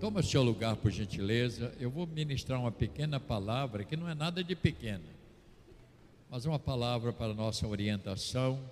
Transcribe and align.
Toma 0.00 0.22
seu 0.22 0.44
lugar, 0.44 0.76
por 0.76 0.92
gentileza. 0.92 1.74
Eu 1.80 1.90
vou 1.90 2.06
ministrar 2.06 2.60
uma 2.60 2.70
pequena 2.70 3.18
palavra 3.18 3.82
que 3.82 3.96
não 3.96 4.08
é 4.08 4.14
nada 4.14 4.44
de 4.44 4.54
pequena, 4.54 5.04
mas 6.30 6.46
uma 6.46 6.58
palavra 6.58 7.12
para 7.12 7.34
nossa 7.34 7.66
orientação. 7.66 8.62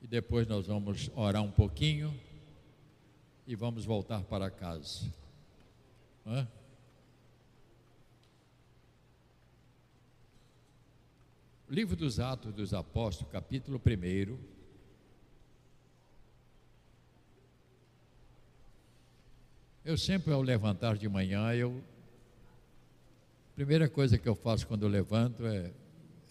E 0.00 0.06
depois 0.06 0.46
nós 0.46 0.66
vamos 0.66 1.10
orar 1.14 1.42
um 1.42 1.50
pouquinho 1.50 2.18
e 3.46 3.54
vamos 3.54 3.84
voltar 3.84 4.22
para 4.22 4.50
casa. 4.50 5.12
Hã? 6.26 6.48
Livro 11.68 11.96
dos 11.96 12.18
Atos 12.18 12.54
dos 12.54 12.72
Apóstolos, 12.72 13.30
capítulo 13.30 13.78
1. 13.78 14.55
Eu 19.86 19.96
sempre, 19.96 20.32
ao 20.32 20.42
levantar 20.42 20.96
de 20.96 21.08
manhã, 21.08 21.54
eu. 21.54 21.80
Primeira 23.54 23.88
coisa 23.88 24.18
que 24.18 24.28
eu 24.28 24.34
faço 24.34 24.66
quando 24.66 24.82
eu 24.82 24.88
levanto 24.88 25.46
é 25.46 25.70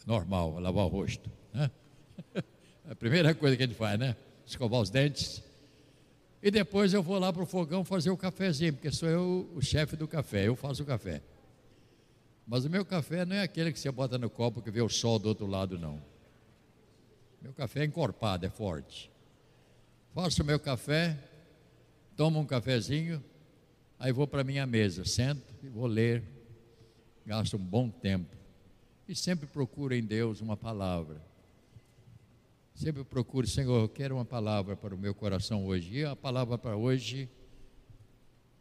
normal, 0.05 0.59
lavar 0.59 0.83
o 0.83 0.89
rosto. 0.89 1.31
Né? 1.53 1.71
A 2.91 2.93
primeira 2.93 3.33
coisa 3.33 3.55
que 3.55 3.63
a 3.63 3.65
gente 3.65 3.77
faz, 3.77 3.97
né? 3.97 4.13
Escovar 4.45 4.81
os 4.81 4.89
dentes. 4.89 5.41
E 6.43 6.51
depois 6.51 6.93
eu 6.93 7.01
vou 7.01 7.17
lá 7.17 7.31
para 7.31 7.43
o 7.43 7.45
fogão 7.45 7.85
fazer 7.85 8.09
o 8.09 8.17
cafezinho, 8.17 8.73
porque 8.73 8.91
sou 8.91 9.07
eu 9.07 9.49
o 9.55 9.61
chefe 9.61 9.95
do 9.95 10.05
café, 10.05 10.49
eu 10.49 10.55
faço 10.57 10.83
o 10.83 10.85
café. 10.85 11.21
Mas 12.45 12.65
o 12.65 12.69
meu 12.69 12.83
café 12.83 13.23
não 13.23 13.37
é 13.37 13.41
aquele 13.43 13.71
que 13.71 13.79
você 13.79 13.89
bota 13.89 14.17
no 14.17 14.29
copo 14.29 14.61
que 14.61 14.69
vê 14.69 14.81
o 14.81 14.89
sol 14.89 15.17
do 15.17 15.29
outro 15.29 15.47
lado, 15.47 15.79
não. 15.79 16.03
Meu 17.41 17.53
café 17.53 17.83
é 17.83 17.85
encorpado, 17.85 18.45
é 18.45 18.49
forte. 18.49 19.09
Faço 20.13 20.43
o 20.43 20.45
meu 20.45 20.59
café, 20.59 21.17
tomo 22.17 22.37
um 22.37 22.45
cafezinho, 22.45 23.23
aí 23.99 24.11
vou 24.11 24.27
para 24.27 24.43
minha 24.43 24.65
mesa, 24.65 25.05
sento 25.05 25.53
e 25.63 25.67
vou 25.67 25.87
ler. 25.87 26.23
Gasto 27.25 27.57
um 27.57 27.63
bom 27.63 27.89
tempo. 27.89 28.35
E 29.07 29.15
sempre 29.15 29.47
procuro 29.47 29.93
em 29.93 30.03
Deus 30.03 30.41
uma 30.41 30.55
palavra. 30.55 31.21
Sempre 32.73 33.03
procuro, 33.03 33.47
Senhor, 33.47 33.81
eu 33.81 33.89
quero 33.89 34.15
uma 34.15 34.25
palavra 34.25 34.75
para 34.75 34.93
o 34.93 34.97
meu 34.97 35.15
coração 35.15 35.65
hoje. 35.65 35.99
E 35.99 36.05
a 36.05 36.15
palavra 36.15 36.57
para 36.57 36.75
hoje 36.75 37.29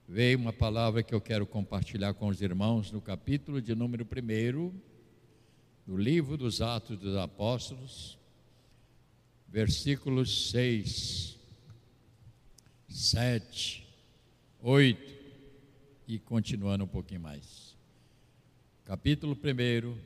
veio 0.07 0.39
uma 0.39 0.53
palavra 0.53 1.03
que 1.03 1.15
eu 1.15 1.21
quero 1.21 1.47
compartilhar 1.47 2.15
com 2.15 2.29
os 2.29 2.41
irmãos 2.41 2.93
no 2.93 3.01
capítulo 3.01 3.61
de 3.61 3.75
número 3.75 4.07
1 4.07 4.73
do 5.87 5.97
livro 5.97 6.37
dos 6.37 6.63
Atos 6.63 6.99
dos 6.99 7.17
Apóstolos, 7.17 8.19
versículos 9.49 10.51
6, 10.51 11.39
7, 12.89 13.87
8 14.63 15.24
e 16.07 16.19
continuando 16.19 16.85
um 16.85 16.89
pouquinho 16.89 17.21
mais. 17.21 17.77
Capítulo 18.85 19.35
1. 19.35 19.97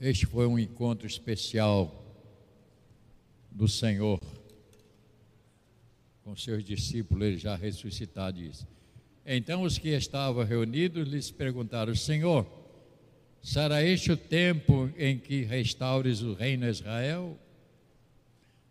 Este 0.00 0.26
foi 0.26 0.46
um 0.46 0.58
encontro 0.58 1.06
especial 1.06 2.04
do 3.50 3.66
Senhor 3.66 4.20
com 6.22 6.34
seus 6.34 6.64
discípulos, 6.64 7.26
ele 7.26 7.38
já 7.38 7.54
ressuscitado 7.54 8.38
disse. 8.38 8.66
Então 9.26 9.62
os 9.62 9.78
que 9.78 9.88
estavam 9.88 10.44
reunidos 10.44 11.08
lhes 11.08 11.30
perguntaram: 11.30 11.94
Senhor, 11.94 12.46
será 13.42 13.82
este 13.82 14.12
o 14.12 14.16
tempo 14.16 14.90
em 14.96 15.18
que 15.18 15.42
restaures 15.42 16.22
o 16.22 16.34
reino 16.34 16.64
de 16.64 16.70
Israel? 16.70 17.38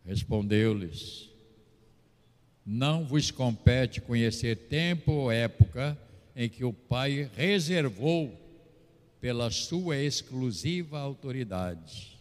Respondeu-lhes: 0.06 1.33
Não 2.66 3.06
vos 3.06 3.30
compete 3.32 4.00
conhecer 4.02 4.56
tempo 4.56 5.12
ou 5.12 5.32
época 5.32 5.98
em 6.36 6.48
que 6.48 6.64
o 6.64 6.74
Pai 6.74 7.30
reservou 7.36 8.40
pela 9.20 9.52
sua 9.52 9.98
exclusiva 9.98 11.00
autoridade 11.00 12.14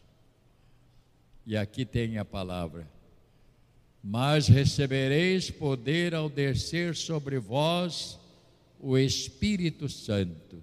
e 1.47 1.57
aqui 1.57 1.85
tem 1.85 2.19
a 2.19 2.25
palavra. 2.25 2.89
Mas 4.03 4.49
recebereis 4.49 5.51
poder 5.51 6.15
ao 6.15 6.29
descer 6.29 6.97
sobre 6.97 7.39
vós 7.39 8.19
o 8.81 8.99
Espírito 8.99 9.89
Santo. 9.89 10.63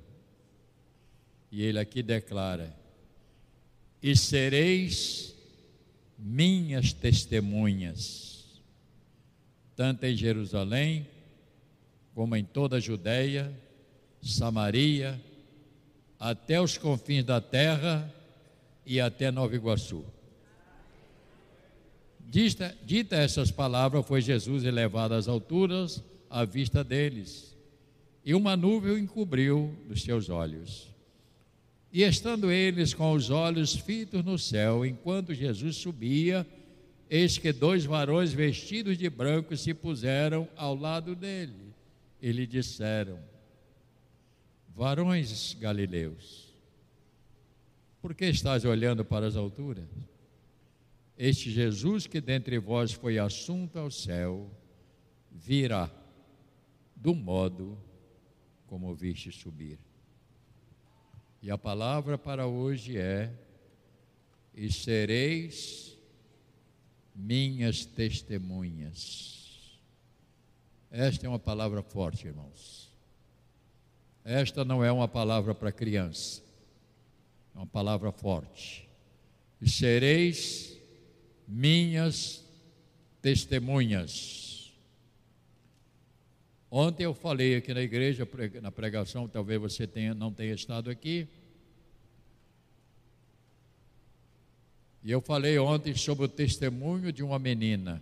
E 1.52 1.64
ele 1.64 1.80
aqui 1.80 2.04
declara: 2.04 2.76
E 4.02 4.16
sereis 4.16 5.34
minhas 6.18 6.92
testemunhas, 6.92 8.29
tanto 9.80 10.04
em 10.04 10.14
Jerusalém, 10.14 11.08
como 12.14 12.36
em 12.36 12.44
toda 12.44 12.76
a 12.76 12.80
Judéia, 12.82 13.50
Samaria, 14.22 15.18
até 16.20 16.60
os 16.60 16.78
confins 16.78 17.24
da 17.24 17.40
terra 17.40 18.14
e 18.86 19.00
até 19.00 19.32
Nova 19.32 19.56
Iguaçu. 19.56 20.04
Dita, 22.20 22.78
dita 22.84 23.16
essas 23.16 23.52
palavras, 23.52 24.06
foi 24.06 24.20
Jesus 24.20 24.66
elevado 24.66 25.14
às 25.14 25.30
alturas 25.30 26.04
à 26.30 26.44
vista 26.44 26.84
deles, 26.84 27.56
e 28.26 28.36
uma 28.36 28.58
nuvem 28.58 28.92
o 28.92 28.98
encobriu 28.98 29.74
dos 29.88 30.04
seus 30.04 30.28
olhos. 30.28 30.90
E 31.90 32.04
estando 32.04 32.52
eles 32.52 32.94
com 32.94 33.14
os 33.14 33.30
olhos 33.30 33.78
fitos 33.78 34.26
no 34.26 34.38
céu, 34.38 34.86
enquanto 34.86 35.34
Jesus 35.34 35.78
subia, 35.78 36.46
eis 37.10 37.38
que 37.38 37.52
dois 37.52 37.86
varões 37.86 38.32
vestidos 38.32 38.98
de 38.98 39.10
branco 39.10 39.58
se 39.58 39.74
puseram 39.74 40.48
ao 40.56 40.76
lado 40.76 41.16
dele. 41.16 41.74
E 42.22 42.32
lhe 42.32 42.46
disseram: 42.46 43.20
Varões 44.76 45.56
galileus, 45.60 46.54
por 48.02 48.14
que 48.14 48.26
estás 48.26 48.64
olhando 48.66 49.04
para 49.04 49.26
as 49.26 49.36
alturas? 49.36 49.88
Este 51.18 51.52
Jesus 51.52 52.08
que 52.08 52.22
dentre 52.22 52.58
vós 52.60 52.94
foi 52.94 53.18
assunto 53.18 53.78
ao 53.78 53.92
céu, 53.92 54.50
virá 55.32 55.90
do 56.96 57.14
modo 57.14 57.78
como 58.68 58.94
viste 58.94 59.32
subir. 59.32 59.80
E 61.42 61.50
a 61.50 61.58
palavra 61.58 62.18
para 62.18 62.48
hoje 62.48 62.98
é: 62.98 63.34
E 64.54 64.72
sereis 64.72 65.99
minhas 67.20 67.86
testemunhas. 67.86 69.80
Esta 70.90 71.26
é 71.26 71.30
uma 71.30 71.40
palavra 71.40 71.84
forte, 71.84 72.28
irmãos. 72.28 72.90
Esta 74.24 74.64
não 74.64 74.84
é 74.84 74.92
uma 74.92 75.08
palavra 75.08 75.54
para 75.54 75.72
criança, 75.72 76.42
é 77.54 77.58
uma 77.58 77.68
palavra 77.68 78.12
forte. 78.12 78.88
E 79.62 79.70
sereis 79.70 80.78
minhas 81.48 82.44
testemunhas. 83.22 84.74
Ontem 86.72 87.04
eu 87.04 87.14
falei 87.14 87.56
aqui 87.56 87.74
na 87.74 87.82
igreja, 87.82 88.28
na 88.62 88.72
pregação, 88.72 89.28
talvez 89.28 89.60
você 89.60 89.88
tenha, 89.88 90.14
não 90.14 90.32
tenha 90.32 90.54
estado 90.54 90.90
aqui. 90.90 91.28
E 95.04 95.12
eu 95.12 95.22
falei 95.22 95.58
ontem 95.58 95.96
sobre 95.96 96.26
o 96.26 96.30
testemunho 96.30 97.12
de 97.12 97.24
uma 97.24 97.40
menina, 97.40 98.02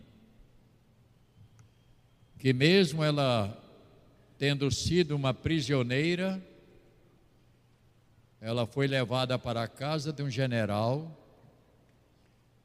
que 2.40 2.52
mesmo 2.54 3.04
ela 3.04 3.64
tendo 4.38 4.70
sido 4.72 5.16
uma 5.16 5.34
prisioneira, 5.34 6.42
ela 8.40 8.68
foi 8.68 8.88
levada 8.88 9.38
para 9.38 9.64
a 9.64 9.68
casa 9.68 10.14
de 10.14 10.22
um 10.22 10.30
general 10.30 11.12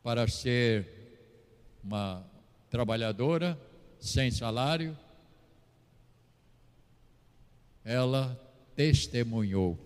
para 0.02 0.28
ser 0.28 0.86
uma 1.82 2.24
trabalhadora 2.70 3.58
sem 3.98 4.30
salário, 4.30 4.96
ela 7.84 8.38
testemunhou 8.74 9.78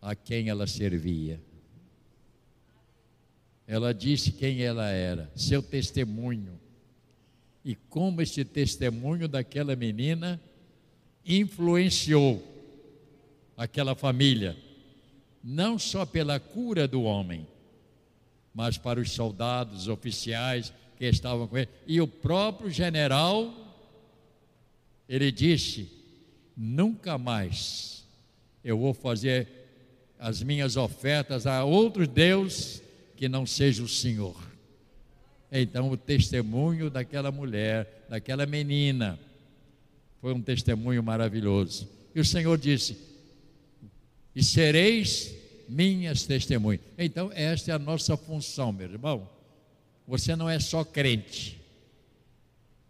a 0.00 0.14
quem 0.14 0.48
ela 0.48 0.66
servia. 0.66 1.40
Ela 3.66 3.94
disse 3.94 4.32
quem 4.32 4.62
ela 4.62 4.88
era, 4.88 5.30
seu 5.34 5.62
testemunho. 5.62 6.60
E 7.64 7.74
como 7.74 8.20
esse 8.20 8.44
testemunho 8.44 9.26
daquela 9.26 9.74
menina 9.74 10.40
influenciou 11.24 12.42
aquela 13.56 13.94
família, 13.94 14.56
não 15.42 15.78
só 15.78 16.04
pela 16.04 16.38
cura 16.38 16.86
do 16.86 17.02
homem, 17.02 17.46
mas 18.52 18.76
para 18.76 19.00
os 19.00 19.10
soldados, 19.12 19.88
oficiais 19.88 20.72
que 20.96 21.06
estavam 21.06 21.48
com 21.48 21.56
ele. 21.56 21.68
E 21.86 22.00
o 22.00 22.06
próprio 22.06 22.70
general, 22.70 23.52
ele 25.08 25.32
disse: 25.32 25.90
nunca 26.56 27.16
mais 27.16 28.04
eu 28.62 28.78
vou 28.78 28.94
fazer 28.94 29.48
as 30.18 30.42
minhas 30.42 30.76
ofertas 30.76 31.46
a 31.46 31.64
outro 31.64 32.06
Deus 32.06 32.82
que 33.16 33.28
não 33.28 33.46
seja 33.46 33.82
o 33.82 33.88
Senhor. 33.88 34.36
Então, 35.50 35.90
o 35.90 35.96
testemunho 35.96 36.90
daquela 36.90 37.30
mulher, 37.30 38.06
daquela 38.08 38.44
menina, 38.44 39.18
foi 40.20 40.34
um 40.34 40.42
testemunho 40.42 41.02
maravilhoso. 41.02 41.88
E 42.14 42.20
o 42.20 42.24
Senhor 42.24 42.58
disse: 42.58 42.96
E 44.34 44.42
sereis 44.42 45.34
minhas 45.68 46.24
testemunhas. 46.24 46.80
Então, 46.98 47.30
esta 47.34 47.70
é 47.70 47.74
a 47.74 47.78
nossa 47.78 48.16
função, 48.16 48.72
meu 48.72 48.90
irmão. 48.90 49.28
Você 50.06 50.34
não 50.36 50.48
é 50.48 50.58
só 50.58 50.84
crente, 50.84 51.60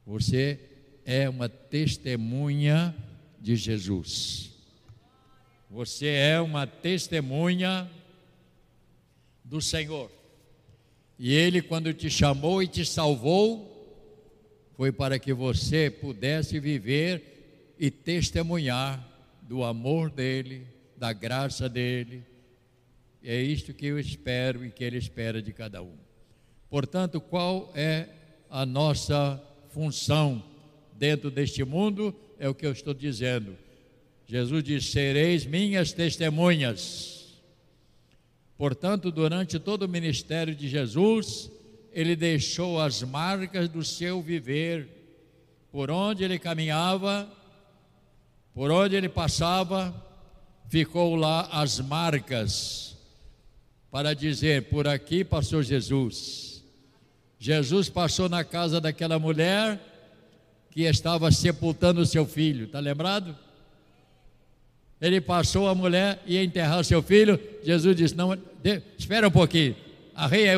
você 0.04 0.58
é 1.04 1.28
uma 1.28 1.48
testemunha 1.48 2.94
de 3.40 3.56
Jesus. 3.56 4.50
Você 5.70 6.06
é 6.06 6.40
uma 6.40 6.66
testemunha 6.66 7.90
do 9.44 9.60
Senhor. 9.60 10.10
E 11.18 11.32
Ele, 11.32 11.62
quando 11.62 11.92
te 11.94 12.10
chamou 12.10 12.62
e 12.62 12.66
te 12.66 12.84
salvou, 12.84 13.70
foi 14.76 14.90
para 14.90 15.18
que 15.18 15.32
você 15.32 15.88
pudesse 15.88 16.58
viver 16.58 17.74
e 17.78 17.90
testemunhar 17.90 19.08
do 19.42 19.62
amor 19.62 20.10
dEle, 20.10 20.66
da 20.96 21.12
graça 21.12 21.68
dEle. 21.68 22.24
É 23.22 23.40
isto 23.40 23.72
que 23.72 23.86
eu 23.86 23.98
espero 23.98 24.64
e 24.64 24.70
que 24.70 24.82
Ele 24.82 24.98
espera 24.98 25.40
de 25.40 25.52
cada 25.52 25.82
um. 25.82 25.96
Portanto, 26.68 27.20
qual 27.20 27.72
é 27.74 28.08
a 28.50 28.66
nossa 28.66 29.40
função 29.70 30.42
dentro 30.98 31.30
deste 31.30 31.62
mundo? 31.64 32.14
É 32.38 32.48
o 32.48 32.54
que 32.54 32.66
eu 32.66 32.72
estou 32.72 32.92
dizendo. 32.92 33.56
Jesus 34.26 34.64
diz: 34.64 34.90
Sereis 34.90 35.46
minhas 35.46 35.92
testemunhas 35.92 37.23
Portanto, 38.56 39.10
durante 39.10 39.58
todo 39.58 39.82
o 39.82 39.88
ministério 39.88 40.54
de 40.54 40.68
Jesus, 40.68 41.50
ele 41.92 42.14
deixou 42.14 42.80
as 42.80 43.02
marcas 43.02 43.68
do 43.68 43.84
seu 43.84 44.22
viver, 44.22 44.88
por 45.72 45.90
onde 45.90 46.22
ele 46.22 46.38
caminhava, 46.38 47.28
por 48.52 48.70
onde 48.70 48.94
ele 48.94 49.08
passava, 49.08 49.94
ficou 50.68 51.16
lá 51.16 51.48
as 51.50 51.80
marcas, 51.80 52.96
para 53.90 54.14
dizer: 54.14 54.64
por 54.64 54.86
aqui 54.86 55.24
passou 55.24 55.62
Jesus. 55.62 56.62
Jesus 57.38 57.88
passou 57.88 58.28
na 58.28 58.42
casa 58.44 58.80
daquela 58.80 59.18
mulher 59.18 59.80
que 60.70 60.82
estava 60.82 61.30
sepultando 61.30 62.06
seu 62.06 62.24
filho, 62.24 62.64
está 62.66 62.80
lembrado? 62.80 63.36
Ele 65.04 65.20
passou, 65.20 65.68
a 65.68 65.74
mulher 65.74 66.18
ia 66.26 66.42
enterrar 66.42 66.82
seu 66.82 67.02
filho. 67.02 67.38
Jesus 67.62 67.94
disse: 67.94 68.14
Não, 68.14 68.34
de, 68.34 68.80
espera 68.96 69.28
um 69.28 69.30
pouquinho, 69.30 69.76
arreia, 70.14 70.54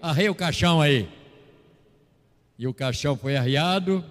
arreia 0.00 0.32
o 0.32 0.34
caixão 0.34 0.80
aí. 0.80 1.06
E 2.58 2.66
o 2.66 2.72
caixão 2.72 3.18
foi 3.18 3.36
arriado. 3.36 4.02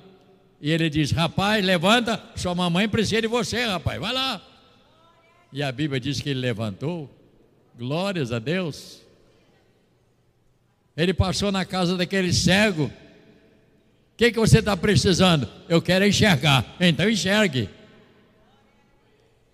E 0.62 0.70
ele 0.70 0.88
diz: 0.88 1.10
Rapaz, 1.10 1.66
levanta, 1.66 2.22
sua 2.36 2.54
mamãe 2.54 2.88
precisa 2.88 3.24
de 3.24 3.28
você, 3.28 3.66
rapaz, 3.66 4.00
vai 4.00 4.14
lá. 4.14 4.40
E 5.52 5.64
a 5.64 5.72
Bíblia 5.72 6.00
diz 6.00 6.22
que 6.22 6.30
ele 6.30 6.42
levantou. 6.42 7.10
Glórias 7.76 8.32
a 8.32 8.38
Deus. 8.38 9.02
Ele 10.96 11.12
passou 11.12 11.52
na 11.52 11.66
casa 11.66 11.98
daquele 11.98 12.32
cego. 12.32 12.84
O 12.84 12.92
que, 14.16 14.32
que 14.32 14.40
você 14.40 14.60
está 14.60 14.78
precisando? 14.78 15.50
Eu 15.68 15.82
quero 15.82 16.06
enxergar. 16.06 16.76
Então 16.80 17.10
enxergue. 17.10 17.81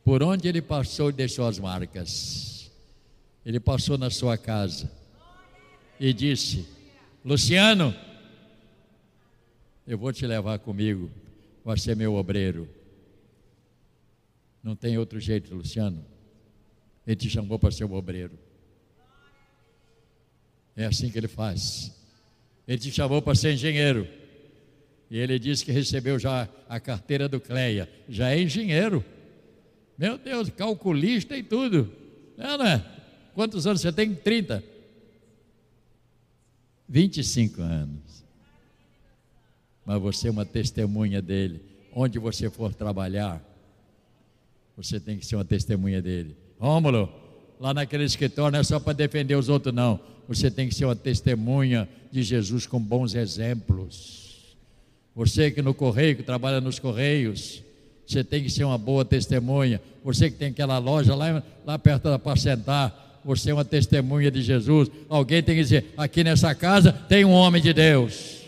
Por 0.07 0.23
onde 0.23 0.47
ele 0.47 0.61
passou, 0.61 1.11
deixou 1.11 1.45
as 1.45 1.59
marcas. 1.59 2.71
Ele 3.45 3.59
passou 3.59 3.97
na 3.97 4.09
sua 4.09 4.37
casa 4.37 4.89
e 5.99 6.13
disse: 6.13 6.65
Luciano, 7.25 7.93
eu 9.85 9.97
vou 9.97 10.13
te 10.13 10.25
levar 10.25 10.59
comigo, 10.59 11.11
vai 11.61 11.77
ser 11.77 11.93
meu 11.93 12.15
obreiro. 12.15 12.69
Não 14.63 14.77
tem 14.77 14.97
outro 14.97 15.19
jeito, 15.19 15.53
Luciano. 15.53 16.05
Ele 17.05 17.17
te 17.17 17.29
chamou 17.29 17.59
para 17.59 17.71
ser 17.71 17.83
o 17.83 17.91
obreiro. 17.91 18.39
É 20.73 20.85
assim 20.85 21.09
que 21.09 21.17
ele 21.17 21.27
faz. 21.27 21.93
Ele 22.65 22.77
te 22.77 22.93
chamou 22.93 23.21
para 23.21 23.35
ser 23.35 23.51
engenheiro. 23.51 24.07
E 25.11 25.17
ele 25.17 25.37
disse 25.37 25.65
que 25.65 25.71
recebeu 25.73 26.17
já 26.17 26.47
a 26.69 26.79
carteira 26.79 27.27
do 27.27 27.41
CLEA. 27.41 27.89
Já 28.07 28.29
é 28.29 28.41
engenheiro. 28.41 29.03
Meu 29.97 30.17
Deus, 30.17 30.49
calculista 30.49 31.35
e 31.37 31.41
tudo. 31.41 31.91
Não, 32.37 32.57
não 32.57 32.65
é? 32.65 32.85
Quantos 33.33 33.65
anos 33.65 33.81
você 33.81 33.91
tem? 33.91 34.13
30. 34.13 34.63
25 36.87 37.61
anos. 37.61 38.23
Mas 39.85 40.01
você 40.01 40.27
é 40.27 40.31
uma 40.31 40.45
testemunha 40.45 41.21
dele. 41.21 41.61
Onde 41.93 42.19
você 42.19 42.49
for 42.49 42.73
trabalhar, 42.73 43.41
você 44.75 44.99
tem 44.99 45.17
que 45.17 45.25
ser 45.25 45.35
uma 45.35 45.45
testemunha 45.45 46.01
dele. 46.01 46.35
Rômulo, 46.59 47.11
lá 47.59 47.73
naquele 47.73 48.03
escritório 48.03 48.51
não 48.51 48.59
é 48.59 48.63
só 48.63 48.79
para 48.79 48.93
defender 48.93 49.35
os 49.35 49.49
outros, 49.49 49.73
não. 49.73 49.99
Você 50.27 50.51
tem 50.51 50.67
que 50.67 50.75
ser 50.75 50.85
uma 50.85 50.95
testemunha 50.95 51.89
de 52.11 52.21
Jesus 52.21 52.67
com 52.67 52.79
bons 52.79 53.15
exemplos. 53.15 54.55
Você 55.15 55.49
que 55.49 55.61
no 55.61 55.73
correio, 55.73 56.15
que 56.15 56.23
trabalha 56.23 56.61
nos 56.61 56.77
correios, 56.77 57.63
você 58.07 58.23
tem 58.23 58.41
que 58.41 58.49
ser 58.49 58.63
uma 58.63 58.77
boa 58.77 59.03
testemunha. 59.03 59.81
Você 60.03 60.31
que 60.31 60.37
tem 60.37 60.47
aquela 60.47 60.77
loja 60.77 61.13
lá, 61.13 61.43
lá 61.65 61.77
perto 61.77 62.09
da 62.09 62.17
Pacentar, 62.17 63.19
você 63.23 63.51
é 63.51 63.53
uma 63.53 63.65
testemunha 63.65 64.31
de 64.31 64.41
Jesus. 64.41 64.89
Alguém 65.09 65.43
tem 65.43 65.57
que 65.57 65.61
dizer: 65.61 65.93
aqui 65.97 66.23
nessa 66.23 66.55
casa 66.55 66.93
tem 66.93 67.25
um 67.25 67.31
homem 67.31 67.61
de 67.61 67.73
Deus. 67.73 68.43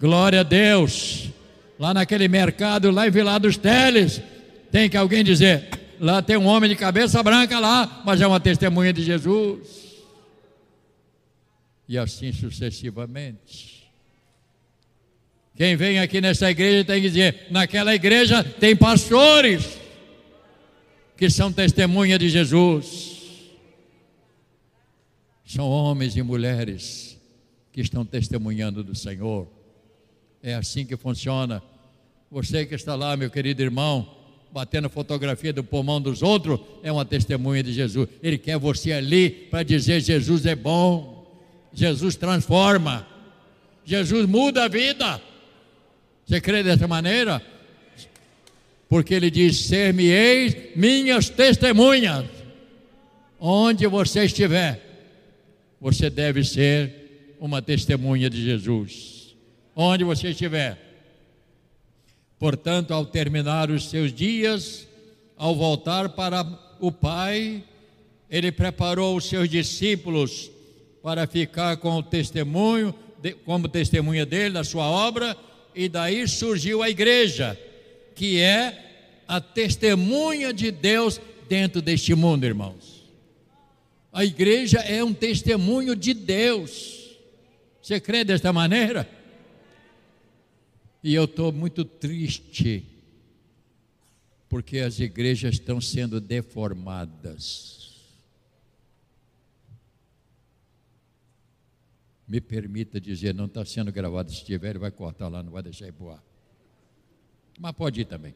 Glória 0.00 0.40
a 0.40 0.44
Deus. 0.44 1.30
Lá 1.76 1.92
naquele 1.92 2.28
mercado, 2.28 2.92
lá 2.92 3.08
em 3.08 3.10
Vila 3.10 3.38
dos 3.38 3.56
Teles, 3.56 4.22
tem 4.70 4.88
que 4.88 4.96
alguém 4.96 5.24
dizer: 5.24 5.68
lá 5.98 6.22
tem 6.22 6.36
um 6.36 6.46
homem 6.46 6.70
de 6.70 6.76
cabeça 6.76 7.20
branca 7.24 7.58
lá, 7.58 8.02
mas 8.04 8.20
é 8.20 8.26
uma 8.26 8.38
testemunha 8.38 8.92
de 8.92 9.02
Jesus. 9.02 9.96
E 11.88 11.98
assim 11.98 12.32
sucessivamente. 12.32 13.77
Quem 15.58 15.74
vem 15.74 15.98
aqui 15.98 16.20
nessa 16.20 16.48
igreja 16.48 16.84
tem 16.84 17.02
que 17.02 17.08
dizer: 17.08 17.48
naquela 17.50 17.92
igreja 17.92 18.44
tem 18.44 18.76
pastores 18.76 19.76
que 21.16 21.28
são 21.28 21.52
testemunha 21.52 22.16
de 22.16 22.28
Jesus. 22.28 23.18
São 25.44 25.68
homens 25.68 26.16
e 26.16 26.22
mulheres 26.22 27.18
que 27.72 27.80
estão 27.80 28.04
testemunhando 28.04 28.84
do 28.84 28.94
Senhor. 28.94 29.48
É 30.40 30.54
assim 30.54 30.86
que 30.86 30.96
funciona. 30.96 31.60
Você 32.30 32.64
que 32.64 32.76
está 32.76 32.94
lá, 32.94 33.16
meu 33.16 33.28
querido 33.28 33.60
irmão, 33.60 34.14
batendo 34.52 34.88
fotografia 34.88 35.52
do 35.52 35.64
pulmão 35.64 36.00
dos 36.00 36.22
outros, 36.22 36.60
é 36.84 36.92
uma 36.92 37.04
testemunha 37.04 37.64
de 37.64 37.72
Jesus. 37.72 38.08
Ele 38.22 38.38
quer 38.38 38.58
você 38.58 38.92
ali 38.92 39.28
para 39.28 39.64
dizer: 39.64 40.00
Jesus 40.02 40.46
é 40.46 40.54
bom, 40.54 41.36
Jesus 41.72 42.14
transforma, 42.14 43.04
Jesus 43.84 44.24
muda 44.24 44.66
a 44.66 44.68
vida. 44.68 45.20
Você 46.28 46.42
crê 46.42 46.62
dessa 46.62 46.86
maneira? 46.86 47.40
Porque 48.86 49.14
ele 49.14 49.30
diz: 49.30 49.60
Ser-me-eis 49.60 50.76
minhas 50.76 51.30
testemunhas. 51.30 52.26
Onde 53.40 53.86
você 53.86 54.24
estiver, 54.24 54.78
você 55.80 56.10
deve 56.10 56.44
ser 56.44 57.36
uma 57.40 57.62
testemunha 57.62 58.28
de 58.28 58.44
Jesus. 58.44 59.34
Onde 59.74 60.04
você 60.04 60.28
estiver. 60.28 60.76
Portanto, 62.38 62.92
ao 62.92 63.06
terminar 63.06 63.70
os 63.70 63.88
seus 63.88 64.12
dias, 64.12 64.86
ao 65.34 65.54
voltar 65.54 66.10
para 66.10 66.44
o 66.78 66.92
Pai, 66.92 67.64
ele 68.28 68.52
preparou 68.52 69.16
os 69.16 69.24
seus 69.24 69.48
discípulos 69.48 70.50
para 71.02 71.26
ficar 71.26 71.78
com 71.78 71.96
o 71.96 72.02
testemunho, 72.02 72.94
como 73.46 73.66
testemunha 73.66 74.26
dele, 74.26 74.54
da 74.54 74.64
sua 74.64 74.86
obra 74.86 75.34
e 75.78 75.88
daí 75.88 76.26
surgiu 76.26 76.82
a 76.82 76.90
igreja, 76.90 77.56
que 78.16 78.40
é 78.40 79.22
a 79.28 79.40
testemunha 79.40 80.52
de 80.52 80.72
Deus 80.72 81.20
dentro 81.48 81.80
deste 81.80 82.16
mundo, 82.16 82.44
irmãos. 82.44 83.08
A 84.12 84.24
igreja 84.24 84.80
é 84.80 85.04
um 85.04 85.14
testemunho 85.14 85.94
de 85.94 86.14
Deus. 86.14 87.16
Você 87.80 88.00
crê 88.00 88.24
desta 88.24 88.52
maneira? 88.52 89.08
E 91.00 91.14
eu 91.14 91.26
estou 91.26 91.52
muito 91.52 91.84
triste, 91.84 92.84
porque 94.48 94.80
as 94.80 94.98
igrejas 94.98 95.54
estão 95.54 95.80
sendo 95.80 96.20
deformadas. 96.20 97.77
Me 102.28 102.42
permita 102.42 103.00
dizer, 103.00 103.34
não 103.34 103.46
está 103.46 103.64
sendo 103.64 103.90
gravado, 103.90 104.30
se 104.30 104.44
tiver, 104.44 104.70
ele 104.70 104.78
vai 104.78 104.90
cortar 104.90 105.28
lá, 105.28 105.42
não 105.42 105.50
vai 105.50 105.62
deixar 105.62 105.88
ir 105.88 105.92
para 105.92 106.04
o 106.04 106.10
ar. 106.10 106.22
Mas 107.58 107.72
pode 107.72 108.02
ir 108.02 108.04
também. 108.04 108.34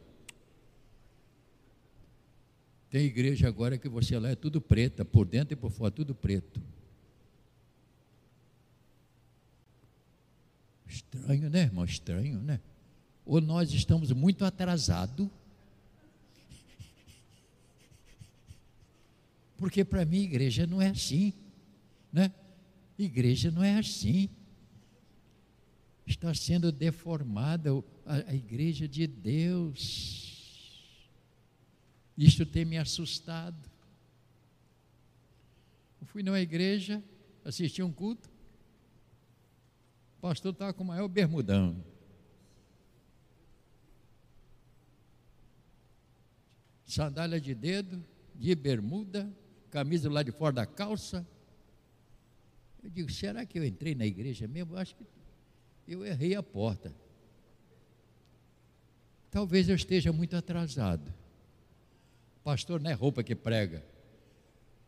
Tem 2.91 3.05
igreja 3.05 3.47
agora 3.49 3.77
que 3.77 3.89
você 3.89 4.19
lá 4.19 4.31
é 4.31 4.35
tudo 4.35 4.61
preta, 4.61 5.05
por 5.05 5.27
dentro 5.27 5.53
e 5.53 5.57
por 5.57 5.71
fora, 5.71 5.91
tudo 5.91 6.15
preto. 6.15 6.61
Estranho, 10.87 11.51
né, 11.51 11.63
irmão? 11.63 11.85
Estranho, 11.85 12.41
né? 12.41 12.61
Ou 13.25 13.41
nós 13.41 13.73
estamos 13.73 14.11
muito 14.13 14.45
atrasados. 14.45 15.29
Porque 19.57 19.85
para 19.85 20.05
mim, 20.05 20.23
igreja 20.23 20.67
não 20.67 20.83
é 20.83 20.89
assim, 20.89 21.33
né? 22.13 22.33
Igreja 22.99 23.51
não 23.51 23.63
é 23.63 23.79
assim. 23.79 24.29
Está 26.07 26.35
sendo 26.35 26.71
deformada 26.71 27.71
a, 28.05 28.35
igreja 28.35 28.89
de 28.89 29.07
Deus. 29.07 30.33
Isso 32.17 32.45
tem 32.45 32.65
me 32.65 32.77
assustado. 32.77 33.71
Eu 36.01 36.07
fui 36.07 36.23
numa 36.23 36.41
igreja, 36.41 37.03
assisti 37.45 37.83
um 37.83 37.93
culto, 37.93 38.29
o 40.19 40.21
pastor 40.21 40.53
estava 40.53 40.73
com 40.73 40.85
o 40.85 40.87
maior 40.87 41.09
bermudão. 41.09 41.83
Sandália 46.85 47.41
de 47.41 47.55
dedo, 47.55 48.05
de 48.35 48.55
bermuda, 48.55 49.33
camisa 49.71 50.11
lá 50.11 50.23
de 50.23 50.31
fora 50.31 50.53
da 50.53 50.67
calça. 50.67 51.27
Eu 52.83 52.91
digo, 52.91 53.11
será 53.13 53.47
que 53.47 53.59
eu 53.59 53.65
entrei 53.65 53.95
na 53.95 54.05
igreja 54.05 54.49
mesmo? 54.49 54.75
Eu 54.75 54.79
acho 54.79 54.95
que 54.97 55.05
eu 55.87 56.05
errei 56.05 56.35
a 56.35 56.43
porta. 56.43 56.93
Talvez 59.31 59.69
eu 59.69 59.77
esteja 59.77 60.13
muito 60.13 60.37
atrasado. 60.37 61.13
Pastor 62.43 62.81
não 62.81 62.91
é 62.91 62.95
roupa 62.95 63.23
que 63.23 63.35
prega, 63.35 63.85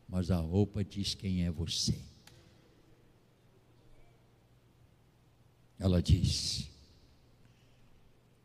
mas 0.08 0.30
a 0.30 0.36
roupa 0.36 0.84
diz 0.84 1.14
quem 1.14 1.44
é 1.44 1.50
você. 1.50 1.96
Ela 5.78 6.02
diz: 6.02 6.68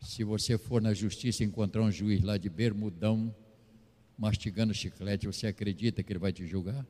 se 0.01 0.23
você 0.23 0.57
for 0.57 0.81
na 0.81 0.93
justiça 0.93 1.43
encontrar 1.43 1.81
um 1.81 1.91
juiz 1.91 2.21
lá 2.21 2.37
de 2.37 2.49
bermudão, 2.49 3.33
mastigando 4.17 4.73
chiclete, 4.73 5.27
você 5.27 5.47
acredita 5.47 6.03
que 6.03 6.11
ele 6.11 6.19
vai 6.19 6.31
te 6.31 6.45
julgar? 6.45 6.85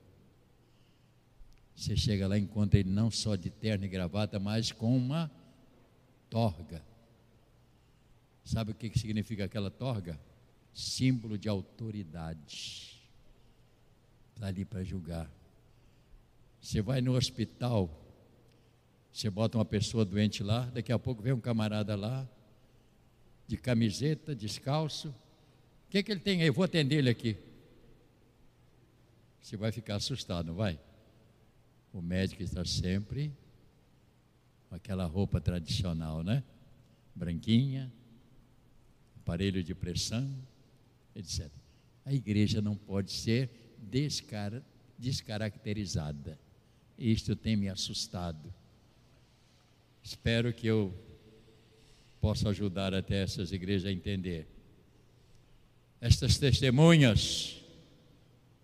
Você 1.79 1.95
chega 1.95 2.27
lá 2.27 2.37
e 2.37 2.41
encontra 2.41 2.77
ele 2.77 2.89
não 2.89 3.09
só 3.09 3.37
de 3.37 3.49
terno 3.49 3.85
e 3.85 3.87
gravata, 3.87 4.37
mas 4.37 4.69
com 4.69 4.97
uma 4.97 5.31
torga. 6.29 6.83
Sabe 8.43 8.73
o 8.73 8.75
que 8.75 8.99
significa 8.99 9.45
aquela 9.45 9.71
torga? 9.71 10.19
Símbolo 10.73 11.37
de 11.37 11.47
autoridade. 11.47 13.01
Está 14.35 14.47
ali 14.47 14.65
para 14.65 14.83
julgar. 14.83 15.31
Você 16.59 16.81
vai 16.81 16.99
no 16.99 17.15
hospital, 17.15 17.89
você 19.13 19.29
bota 19.29 19.57
uma 19.57 19.63
pessoa 19.63 20.03
doente 20.03 20.43
lá, 20.43 20.65
daqui 20.65 20.91
a 20.91 20.99
pouco 20.99 21.21
vem 21.21 21.31
um 21.31 21.39
camarada 21.39 21.95
lá, 21.95 22.27
de 23.47 23.55
camiseta, 23.55 24.35
descalço, 24.35 25.15
o 25.87 25.91
que, 25.91 26.03
que 26.03 26.11
ele 26.11 26.19
tem 26.19 26.41
aí? 26.41 26.47
Eu 26.47 26.53
vou 26.53 26.65
atender 26.65 26.97
ele 26.97 27.09
aqui. 27.09 27.37
Você 29.41 29.55
vai 29.55 29.71
ficar 29.71 29.95
assustado, 29.95 30.47
não 30.47 30.55
vai? 30.55 30.77
O 31.93 32.01
médico 32.01 32.43
está 32.43 32.63
sempre 32.63 33.31
com 34.69 34.75
aquela 34.75 35.05
roupa 35.05 35.41
tradicional, 35.41 36.23
né? 36.23 36.43
Branquinha, 37.15 37.91
aparelho 39.17 39.63
de 39.63 39.73
pressão, 39.73 40.29
etc. 41.15 41.49
A 42.05 42.13
igreja 42.13 42.61
não 42.61 42.75
pode 42.75 43.11
ser 43.11 43.49
descar 43.77 44.61
descaracterizada. 44.97 46.37
Isto 46.97 47.35
tem 47.35 47.55
me 47.55 47.69
assustado. 47.69 48.53
Espero 50.03 50.51
que 50.53 50.67
eu 50.67 50.93
possa 52.19 52.49
ajudar 52.49 52.93
até 52.93 53.23
essas 53.23 53.51
igrejas 53.51 53.85
a 53.85 53.91
entender 53.91 54.45
estas 56.01 56.37
testemunhas, 56.37 57.61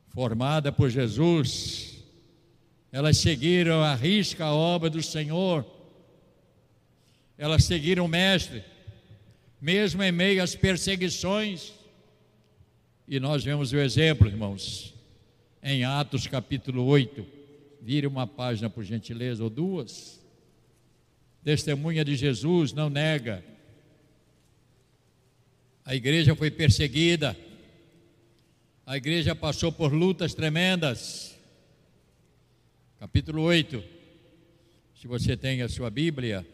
formadas 0.09 0.73
por 0.73 0.89
Jesus, 0.89 1.94
elas 2.95 3.17
seguiram 3.17 3.83
a 3.83 3.93
risca 3.93 4.45
a 4.45 4.53
obra 4.53 4.89
do 4.89 5.03
Senhor, 5.03 5.65
elas 7.37 7.65
seguiram 7.65 8.05
o 8.05 8.07
Mestre, 8.07 8.63
mesmo 9.59 10.01
em 10.01 10.13
meio 10.13 10.41
às 10.41 10.55
perseguições, 10.55 11.73
e 13.05 13.19
nós 13.19 13.43
vemos 13.43 13.73
o 13.73 13.77
exemplo, 13.77 14.29
irmãos, 14.29 14.93
em 15.61 15.83
Atos 15.83 16.25
capítulo 16.25 16.85
8, 16.85 17.27
vire 17.81 18.07
uma 18.07 18.25
página 18.25 18.69
por 18.69 18.85
gentileza, 18.85 19.43
ou 19.43 19.49
duas. 19.49 20.23
Testemunha 21.43 22.05
de 22.05 22.15
Jesus 22.15 22.71
não 22.71 22.89
nega. 22.89 23.43
A 25.83 25.93
igreja 25.93 26.33
foi 26.33 26.49
perseguida, 26.49 27.35
a 28.85 28.95
igreja 28.95 29.35
passou 29.35 29.69
por 29.69 29.91
lutas 29.91 30.33
tremendas. 30.33 31.34
Capítulo 32.97 33.41
8. 33.41 33.83
Se 34.95 35.05
você 35.05 35.35
tem 35.35 35.61
a 35.61 35.67
sua 35.67 35.89
Bíblia, 35.89 36.47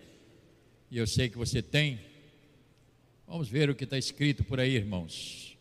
e 0.89 0.97
eu 0.97 1.05
sei 1.05 1.29
que 1.29 1.37
você 1.37 1.61
tem, 1.61 1.99
vamos 3.27 3.47
ver 3.47 3.69
o 3.69 3.75
que 3.75 3.83
está 3.83 3.95
escrito 3.95 4.43
por 4.43 4.59
aí, 4.59 4.75
irmãos. 4.75 5.55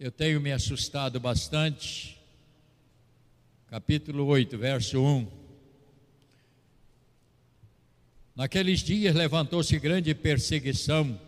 Eu 0.00 0.10
tenho 0.10 0.40
me 0.40 0.50
assustado 0.50 1.20
bastante. 1.20 2.18
Capítulo 3.68 4.24
8, 4.24 4.56
verso 4.56 4.98
1. 4.98 5.28
Naqueles 8.34 8.80
dias 8.80 9.14
levantou-se 9.14 9.78
grande 9.78 10.14
perseguição 10.14 11.20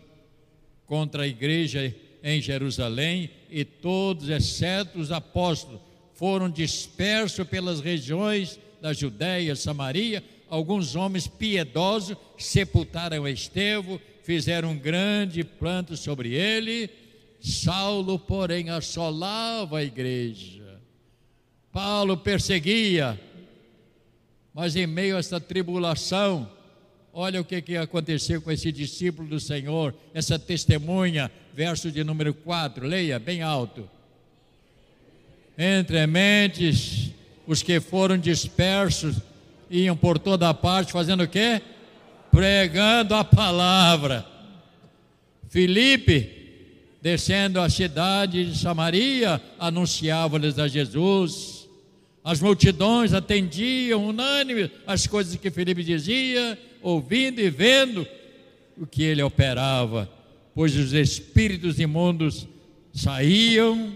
contra 0.87 1.21
a 1.21 1.27
igreja 1.27 1.95
em 2.23 2.41
Jerusalém 2.41 3.29
e 3.47 3.63
todos, 3.63 4.27
exceto 4.27 4.97
os 4.97 5.11
apóstolos, 5.11 5.79
foram 6.15 6.49
dispersos 6.49 7.47
pelas 7.47 7.79
regiões 7.79 8.59
da 8.81 8.93
Judéia, 8.93 9.55
Samaria. 9.55 10.23
Alguns 10.49 10.95
homens 10.95 11.27
piedosos 11.27 12.17
sepultaram 12.37 13.27
Estevão, 13.27 13.99
fizeram 14.23 14.71
um 14.71 14.77
grande 14.77 15.43
planto 15.43 15.95
sobre 15.95 16.33
ele. 16.33 16.89
Saulo, 17.39 18.17
porém, 18.17 18.69
assolava 18.69 19.79
a 19.79 19.83
igreja. 19.83 20.81
Paulo 21.71 22.17
perseguia, 22.17 23.19
mas 24.53 24.75
em 24.75 24.87
meio 24.87 25.17
a 25.17 25.19
esta 25.19 25.39
tribulação, 25.39 26.49
Olha 27.17 27.39
o 27.39 27.45
que, 27.45 27.61
que 27.61 27.77
aconteceu 27.77 28.41
com 28.41 28.51
esse 28.51 28.73
discípulo 28.73 29.25
do 29.25 29.39
Senhor, 29.39 29.95
essa 30.13 30.37
testemunha, 30.37 31.31
verso 31.53 31.89
de 31.89 32.03
número 32.03 32.33
4, 32.33 32.85
leia 32.85 33.17
bem 33.17 33.41
alto. 33.41 33.89
Entre 35.57 36.05
mentes, 36.05 37.11
os 37.47 37.63
que 37.63 37.79
foram 37.79 38.17
dispersos 38.17 39.15
iam 39.69 39.95
por 39.95 40.19
toda 40.19 40.53
parte 40.53 40.91
fazendo 40.91 41.23
o 41.23 41.27
quê? 41.27 41.61
Pregando 42.31 43.15
a 43.15 43.23
palavra. 43.23 44.25
Filipe, 45.49 46.29
descendo 47.01 47.61
a 47.61 47.69
cidade 47.69 48.51
de 48.51 48.57
Samaria, 48.57 49.41
anunciava-lhes 49.57 50.59
a 50.59 50.67
Jesus. 50.67 51.67
As 52.23 52.41
multidões 52.41 53.13
atendiam 53.13 54.07
unânimes 54.07 54.71
as 54.85 55.07
coisas 55.07 55.35
que 55.35 55.51
Filipe 55.51 55.83
dizia 55.83 56.59
ouvindo 56.81 57.39
e 57.39 57.49
vendo 57.49 58.05
o 58.77 58.85
que 58.85 59.03
ele 59.03 59.21
operava, 59.21 60.09
pois 60.53 60.75
os 60.75 60.91
espíritos 60.93 61.79
imundos 61.79 62.47
saíam, 62.93 63.93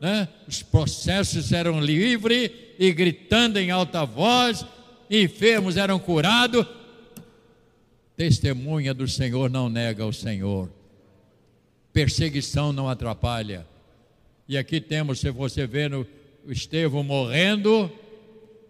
né? 0.00 0.28
os 0.46 0.62
processos 0.62 1.52
eram 1.52 1.80
livres 1.80 2.50
e 2.78 2.92
gritando 2.92 3.58
em 3.58 3.70
alta 3.70 4.04
voz, 4.04 4.64
enfermos 5.10 5.76
eram 5.76 5.98
curados. 5.98 6.66
Testemunha 8.16 8.94
do 8.94 9.06
Senhor 9.06 9.50
não 9.50 9.68
nega 9.68 10.04
o 10.06 10.12
Senhor, 10.12 10.70
perseguição 11.92 12.72
não 12.72 12.88
atrapalha. 12.88 13.66
E 14.48 14.56
aqui 14.56 14.80
temos, 14.80 15.20
se 15.20 15.30
você 15.30 15.66
vê 15.66 15.88
no 15.88 16.06
Estevão 16.46 17.02
morrendo, 17.02 17.90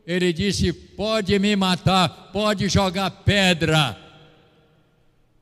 ele 0.07 0.33
disse: 0.33 0.73
Pode 0.73 1.39
me 1.39 1.55
matar, 1.55 2.09
pode 2.33 2.69
jogar 2.69 3.11
pedra, 3.11 3.97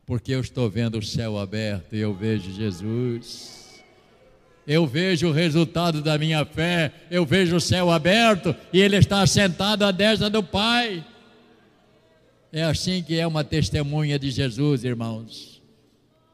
porque 0.05 0.35
eu 0.35 0.41
estou 0.41 0.69
vendo 0.69 0.99
o 0.99 1.03
céu 1.03 1.39
aberto 1.39 1.95
e 1.95 2.01
eu 2.01 2.13
vejo 2.13 2.53
Jesus. 2.53 3.64
Eu 4.67 4.87
vejo 4.87 5.29
o 5.29 5.33
resultado 5.33 6.01
da 6.01 6.17
minha 6.17 6.45
fé, 6.45 6.93
eu 7.11 7.27
vejo 7.27 7.57
o 7.57 7.61
céu 7.61 7.91
aberto 7.91 8.55
e 8.73 8.81
Ele 8.81 8.97
está 8.97 9.27
sentado 9.27 9.85
à 9.85 9.91
destra 9.91 10.31
do 10.31 10.43
Pai. 10.43 11.05
É 12.53 12.63
assim 12.63 13.03
que 13.03 13.19
é 13.19 13.27
uma 13.27 13.45
testemunha 13.45 14.19
de 14.19 14.31
Jesus, 14.31 14.85
irmãos. 14.85 15.63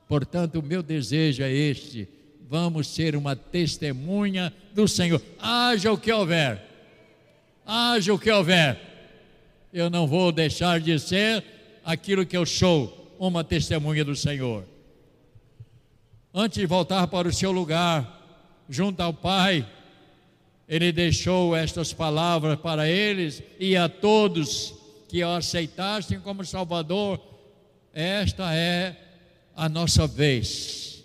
Portanto, 0.09 0.61
o 0.61 0.63
meu 0.63 0.83
desejo 0.83 1.43
é 1.43 1.53
este: 1.53 2.09
vamos 2.49 2.87
ser 2.89 3.17
uma 3.17 3.35
testemunha 3.35 4.53
do 4.75 4.87
Senhor, 4.87 5.21
haja 5.41 5.93
o 5.93 5.99
que 5.99 6.13
houver 6.13 6.71
haja 7.71 8.13
o 8.13 8.19
que 8.19 8.31
houver. 8.31 8.81
Eu 9.73 9.89
não 9.89 10.07
vou 10.07 10.33
deixar 10.33 10.81
de 10.81 10.99
ser 10.99 11.45
aquilo 11.85 12.27
que 12.27 12.37
eu 12.37 12.45
sou, 12.45 13.15
uma 13.19 13.45
testemunha 13.45 14.05
do 14.05 14.17
Senhor. 14.17 14.65
Antes 16.35 16.59
de 16.59 16.67
voltar 16.67 17.07
para 17.07 17.29
o 17.29 17.33
seu 17.33 17.53
lugar, 17.53 18.20
junto 18.71 19.00
ao 19.00 19.12
Pai, 19.12 19.69
ele 20.69 20.93
deixou 20.93 21.57
estas 21.57 21.93
palavras 21.93 22.57
para 22.61 22.89
eles 22.89 23.43
e 23.59 23.77
a 23.77 23.89
todos 23.89 24.73
que 25.09 25.23
o 25.25 25.29
aceitassem 25.29 26.21
como 26.21 26.45
Salvador. 26.47 27.21
Esta 27.93 28.55
é 28.55 28.97
a 29.57 29.69
nossa 29.69 30.07
vez. 30.07 31.05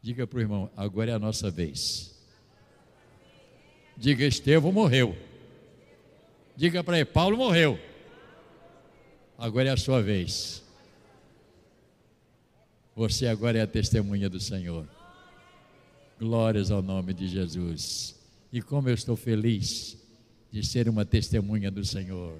Diga 0.00 0.24
para 0.26 0.38
o 0.38 0.40
irmão, 0.40 0.70
agora 0.76 1.10
é 1.10 1.14
a 1.14 1.18
nossa 1.18 1.50
vez. 1.50 2.14
Diga, 3.96 4.24
Estevão 4.24 4.70
morreu. 4.70 5.18
Diga 6.56 6.84
para 6.84 6.96
ele, 6.96 7.04
Paulo 7.06 7.36
morreu. 7.36 7.78
Agora 9.36 9.68
é 9.68 9.72
a 9.72 9.76
sua 9.76 10.00
vez. 10.00 10.62
Você 13.00 13.26
agora 13.28 13.56
é 13.58 13.62
a 13.62 13.66
testemunha 13.66 14.28
do 14.28 14.38
Senhor. 14.38 14.86
Glórias 16.18 16.70
ao 16.70 16.82
nome 16.82 17.14
de 17.14 17.26
Jesus. 17.26 18.14
E 18.52 18.60
como 18.60 18.90
eu 18.90 18.94
estou 18.94 19.16
feliz 19.16 19.96
de 20.52 20.62
ser 20.62 20.86
uma 20.86 21.02
testemunha 21.02 21.70
do 21.70 21.82
Senhor. 21.82 22.38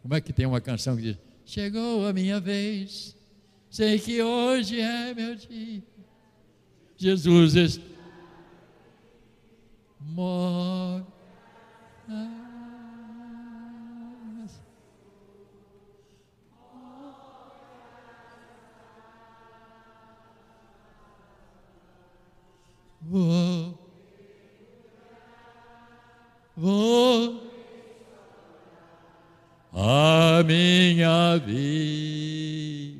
Como 0.00 0.14
é 0.14 0.20
que 0.20 0.32
tem 0.32 0.46
uma 0.46 0.60
canção 0.60 0.94
que 0.94 1.02
diz: 1.02 1.18
Chegou 1.44 2.06
a 2.06 2.12
minha 2.12 2.38
vez, 2.38 3.16
sei 3.68 3.98
que 3.98 4.22
hoje 4.22 4.78
é 4.78 5.12
meu 5.12 5.34
dia. 5.34 5.82
Jesus 6.96 7.56
está 7.56 7.82
Vou, 23.08 23.78
vou 26.56 27.40
a 29.72 30.42
minha 30.44 31.36
vida. 31.38 32.95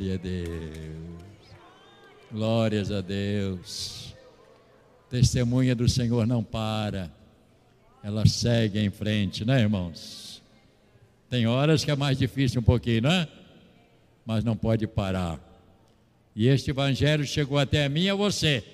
Glória 0.00 0.14
a 0.14 0.16
Deus. 0.16 0.88
Glórias 2.32 2.90
a 2.90 3.02
Deus. 3.02 4.16
Testemunha 5.10 5.74
do 5.74 5.86
Senhor 5.90 6.26
não 6.26 6.42
para. 6.42 7.14
Ela 8.02 8.26
segue 8.26 8.78
em 8.78 8.88
frente, 8.88 9.44
né, 9.44 9.60
irmãos? 9.60 10.42
Tem 11.28 11.46
horas 11.46 11.84
que 11.84 11.90
é 11.90 11.96
mais 11.96 12.16
difícil 12.16 12.62
um 12.62 12.64
pouquinho, 12.64 13.02
né? 13.02 13.28
Mas 14.24 14.42
não 14.42 14.56
pode 14.56 14.86
parar. 14.86 15.38
E 16.34 16.48
este 16.48 16.70
evangelho 16.70 17.26
chegou 17.26 17.58
até 17.58 17.84
a 17.84 17.88
mim 17.90 18.04
e 18.04 18.10
a 18.10 18.14
você, 18.14 18.64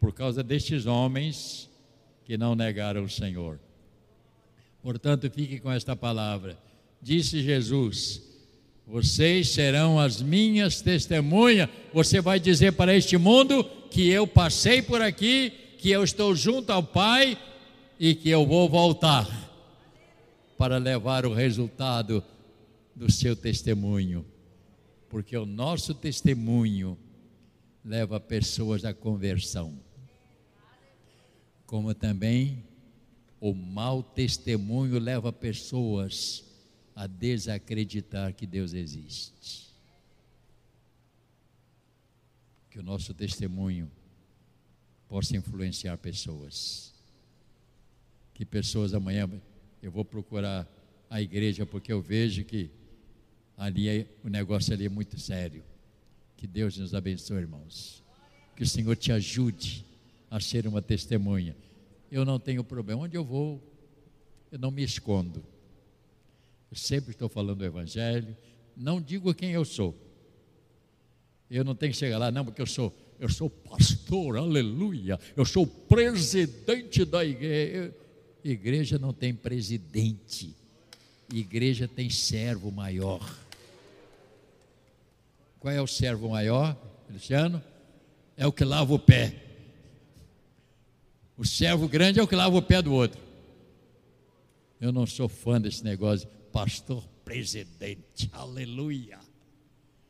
por 0.00 0.14
causa 0.14 0.42
destes 0.42 0.86
homens 0.86 1.68
que 2.24 2.38
não 2.38 2.54
negaram 2.54 3.04
o 3.04 3.10
Senhor. 3.10 3.60
Portanto, 4.82 5.30
fique 5.30 5.60
com 5.60 5.70
esta 5.70 5.94
palavra. 5.94 6.58
Disse 7.02 7.42
Jesus: 7.42 8.29
vocês 8.90 9.50
serão 9.50 10.00
as 10.00 10.20
minhas 10.20 10.80
testemunhas. 10.82 11.70
Você 11.94 12.20
vai 12.20 12.40
dizer 12.40 12.72
para 12.72 12.94
este 12.94 13.16
mundo 13.16 13.62
que 13.88 14.08
eu 14.08 14.26
passei 14.26 14.82
por 14.82 15.00
aqui, 15.00 15.52
que 15.78 15.90
eu 15.90 16.02
estou 16.02 16.34
junto 16.34 16.70
ao 16.70 16.82
Pai 16.82 17.38
e 18.00 18.16
que 18.16 18.28
eu 18.28 18.44
vou 18.44 18.68
voltar 18.68 19.28
para 20.58 20.76
levar 20.76 21.24
o 21.24 21.32
resultado 21.32 22.22
do 22.94 23.10
seu 23.10 23.36
testemunho. 23.36 24.26
Porque 25.08 25.36
o 25.36 25.46
nosso 25.46 25.94
testemunho 25.94 26.98
leva 27.84 28.18
pessoas 28.18 28.84
à 28.84 28.92
conversão. 28.92 29.78
Como 31.64 31.94
também 31.94 32.64
o 33.40 33.54
mau 33.54 34.02
testemunho 34.02 34.98
leva 34.98 35.32
pessoas 35.32 36.49
a 37.00 37.06
desacreditar 37.06 38.34
que 38.34 38.46
Deus 38.46 38.74
existe. 38.74 39.70
Que 42.68 42.78
o 42.78 42.82
nosso 42.82 43.14
testemunho 43.14 43.90
possa 45.08 45.34
influenciar 45.34 45.96
pessoas. 45.96 46.92
Que 48.34 48.44
pessoas 48.44 48.92
amanhã 48.92 49.30
eu 49.82 49.90
vou 49.90 50.04
procurar 50.04 50.68
a 51.08 51.22
igreja 51.22 51.64
porque 51.64 51.90
eu 51.90 52.02
vejo 52.02 52.44
que 52.44 52.70
ali 53.56 53.88
é, 53.88 54.06
o 54.22 54.28
negócio 54.28 54.74
ali 54.74 54.84
é 54.84 54.90
muito 54.90 55.18
sério. 55.18 55.64
Que 56.36 56.46
Deus 56.46 56.76
nos 56.76 56.94
abençoe, 56.94 57.38
irmãos. 57.38 58.04
Que 58.54 58.62
o 58.62 58.68
Senhor 58.68 58.94
te 58.94 59.10
ajude 59.10 59.86
a 60.30 60.38
ser 60.38 60.66
uma 60.66 60.82
testemunha. 60.82 61.56
Eu 62.12 62.26
não 62.26 62.38
tenho 62.38 62.62
problema. 62.62 63.04
Onde 63.04 63.16
eu 63.16 63.24
vou, 63.24 63.58
eu 64.52 64.58
não 64.58 64.70
me 64.70 64.82
escondo. 64.82 65.42
Eu 66.70 66.76
sempre 66.76 67.10
estou 67.10 67.28
falando 67.28 67.58
do 67.58 67.64
Evangelho. 67.64 68.36
Não 68.76 69.00
digo 69.00 69.34
quem 69.34 69.50
eu 69.50 69.64
sou. 69.64 69.94
Eu 71.50 71.64
não 71.64 71.74
tenho 71.74 71.92
que 71.92 71.98
chegar 71.98 72.16
lá, 72.16 72.30
não, 72.30 72.44
porque 72.44 72.62
eu 72.62 72.66
sou, 72.66 72.94
eu 73.18 73.28
sou 73.28 73.50
pastor, 73.50 74.36
aleluia. 74.36 75.18
Eu 75.36 75.44
sou 75.44 75.66
presidente 75.66 77.04
da 77.04 77.24
igreja. 77.24 77.92
Igreja 78.44 78.98
não 78.98 79.12
tem 79.12 79.34
presidente. 79.34 80.54
Igreja 81.32 81.88
tem 81.88 82.08
servo 82.08 82.70
maior. 82.70 83.20
Qual 85.58 85.74
é 85.74 85.82
o 85.82 85.86
servo 85.86 86.30
maior, 86.30 86.76
Cristiano? 87.08 87.62
É 88.36 88.46
o 88.46 88.52
que 88.52 88.64
lava 88.64 88.94
o 88.94 88.98
pé. 88.98 89.34
O 91.36 91.44
servo 91.44 91.88
grande 91.88 92.20
é 92.20 92.22
o 92.22 92.28
que 92.28 92.36
lava 92.36 92.56
o 92.56 92.62
pé 92.62 92.80
do 92.80 92.92
outro. 92.92 93.20
Eu 94.80 94.92
não 94.92 95.04
sou 95.04 95.28
fã 95.28 95.60
desse 95.60 95.84
negócio 95.84 96.28
pastor 96.52 97.02
presidente. 97.24 98.28
Aleluia. 98.32 99.18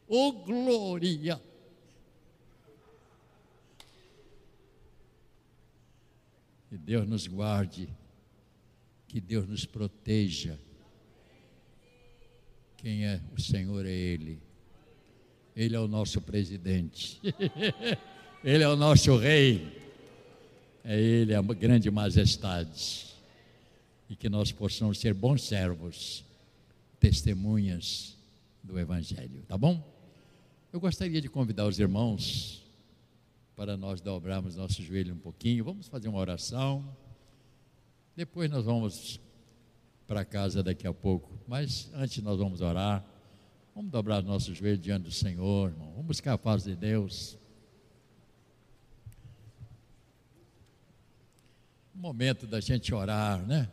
Oh, 0.09 0.33
glória. 0.33 1.41
Que 6.69 6.79
Deus 6.79 7.07
nos 7.07 7.27
guarde, 7.27 7.89
que 9.07 9.21
Deus 9.21 9.47
nos 9.49 9.65
proteja. 9.65 10.59
Quem 12.77 13.05
é 13.05 13.21
o 13.37 13.41
Senhor 13.41 13.85
é 13.85 13.93
Ele. 13.93 14.41
Ele 15.55 15.77
é 15.77 15.81
o 15.81 15.89
nosso 15.89 16.21
presidente. 16.21 17.21
Ele 18.43 18.65
é 18.65 18.69
o 18.69 18.77
nosso 18.77 19.17
rei. 19.17 19.79
É 20.83 20.99
Ele, 20.99 21.35
a 21.35 21.43
grande 21.43 21.91
majestade. 21.91 23.15
E 24.09 24.17
que 24.17 24.31
nós 24.31 24.51
possamos 24.51 24.99
ser 24.99 25.13
bons 25.13 25.43
servos 25.43 26.25
testemunhas 27.01 28.17
do 28.63 28.79
Evangelho, 28.79 29.43
tá 29.49 29.57
bom? 29.57 29.83
Eu 30.71 30.79
gostaria 30.79 31.21
de 31.21 31.29
convidar 31.29 31.67
os 31.67 31.79
irmãos 31.79 32.63
para 33.57 33.77
nós 33.77 34.01
dobrarmos 34.01 34.55
nosso 34.55 34.83
joelho 34.83 35.15
um 35.15 35.19
pouquinho, 35.19 35.65
vamos 35.65 35.89
fazer 35.89 36.09
uma 36.09 36.19
oração, 36.19 36.97
depois 38.15 38.51
nós 38.51 38.67
vamos 38.67 39.19
para 40.07 40.25
casa 40.25 40.63
daqui 40.63 40.87
a 40.87 40.93
pouco, 40.93 41.41
mas 41.49 41.91
antes 41.95 42.23
nós 42.23 42.39
vamos 42.39 42.61
orar, 42.61 43.05
vamos 43.75 43.91
dobrar 43.91 44.23
nossos 44.23 44.57
joelhos 44.57 44.81
diante 44.81 45.05
do 45.05 45.13
Senhor, 45.13 45.71
irmão, 45.71 45.91
vamos 45.93 46.07
buscar 46.07 46.35
a 46.35 46.39
paz 46.39 46.65
de 46.65 46.77
Deus. 46.77 47.39
Momento 51.95 52.47
da 52.47 52.61
gente 52.61 52.95
orar, 52.95 53.45
né? 53.47 53.71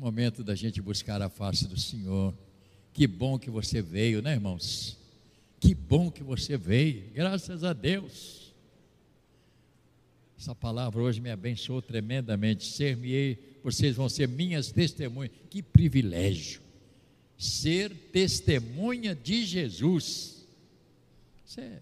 Momento 0.00 0.42
da 0.42 0.54
gente 0.54 0.80
buscar 0.80 1.20
a 1.20 1.28
face 1.28 1.68
do 1.68 1.78
Senhor. 1.78 2.32
Que 2.90 3.06
bom 3.06 3.38
que 3.38 3.50
você 3.50 3.82
veio, 3.82 4.22
né, 4.22 4.32
irmãos? 4.32 4.96
Que 5.60 5.74
bom 5.74 6.10
que 6.10 6.22
você 6.22 6.56
veio, 6.56 7.04
graças 7.12 7.62
a 7.64 7.74
Deus. 7.74 8.50
Essa 10.38 10.54
palavra 10.54 11.02
hoje 11.02 11.20
me 11.20 11.30
abençoou 11.30 11.82
tremendamente. 11.82 12.64
Ser-me-ei 12.64 13.58
vocês 13.62 13.94
vão 13.94 14.08
ser 14.08 14.26
minhas 14.26 14.72
testemunhas. 14.72 15.32
Que 15.50 15.62
privilégio! 15.62 16.62
Ser 17.36 17.94
testemunha 18.10 19.14
de 19.14 19.44
Jesus. 19.44 20.46
Isso 21.44 21.60
é. 21.60 21.78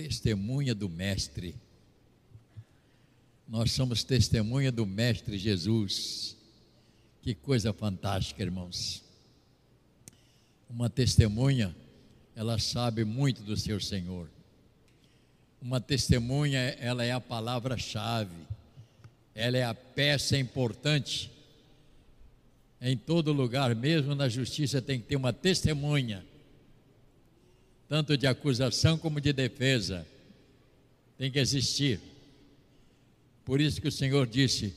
Testemunha 0.00 0.74
do 0.74 0.88
Mestre. 0.88 1.54
Nós 3.46 3.72
somos 3.72 4.02
testemunha 4.02 4.72
do 4.72 4.86
Mestre 4.86 5.36
Jesus. 5.36 6.38
Que 7.20 7.34
coisa 7.34 7.70
fantástica, 7.70 8.42
irmãos. 8.42 9.04
Uma 10.70 10.88
testemunha, 10.88 11.76
ela 12.34 12.58
sabe 12.58 13.04
muito 13.04 13.42
do 13.42 13.54
seu 13.58 13.78
Senhor. 13.78 14.26
Uma 15.60 15.82
testemunha, 15.82 16.60
ela 16.80 17.04
é 17.04 17.12
a 17.12 17.20
palavra-chave. 17.20 18.46
Ela 19.34 19.58
é 19.58 19.64
a 19.64 19.74
peça 19.74 20.34
importante. 20.38 21.30
Em 22.80 22.96
todo 22.96 23.34
lugar, 23.34 23.76
mesmo 23.76 24.14
na 24.14 24.30
justiça, 24.30 24.80
tem 24.80 24.98
que 24.98 25.08
ter 25.08 25.16
uma 25.16 25.34
testemunha, 25.34 26.24
tanto 27.90 28.16
de 28.16 28.24
acusação 28.28 28.96
como 28.96 29.20
de 29.20 29.32
defesa. 29.32 30.06
Tem 31.18 31.28
que 31.28 31.40
existir. 31.40 32.00
Por 33.44 33.60
isso 33.60 33.80
que 33.80 33.88
o 33.88 33.92
Senhor 33.92 34.28
disse: 34.28 34.72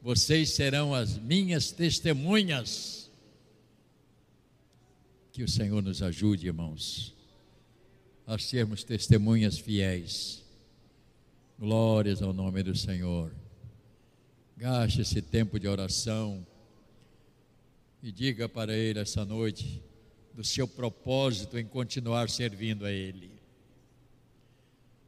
vocês 0.00 0.54
serão 0.54 0.94
as 0.94 1.18
minhas 1.18 1.70
testemunhas. 1.70 3.10
Que 5.32 5.42
o 5.42 5.48
Senhor 5.48 5.82
nos 5.82 6.02
ajude, 6.02 6.46
irmãos, 6.46 7.14
a 8.26 8.38
sermos 8.38 8.82
testemunhas 8.82 9.58
fiéis. 9.58 10.42
Glórias 11.58 12.22
ao 12.22 12.32
nome 12.32 12.62
do 12.62 12.74
Senhor. 12.74 13.30
Gaste 14.56 15.02
esse 15.02 15.20
tempo 15.20 15.60
de 15.60 15.68
oração 15.68 16.46
e 18.02 18.10
diga 18.10 18.48
para 18.48 18.74
Ele 18.74 18.98
essa 18.98 19.26
noite 19.26 19.82
do 20.36 20.44
seu 20.44 20.68
propósito 20.68 21.58
em 21.58 21.64
continuar 21.64 22.28
servindo 22.28 22.84
a 22.84 22.92
Ele. 22.92 23.32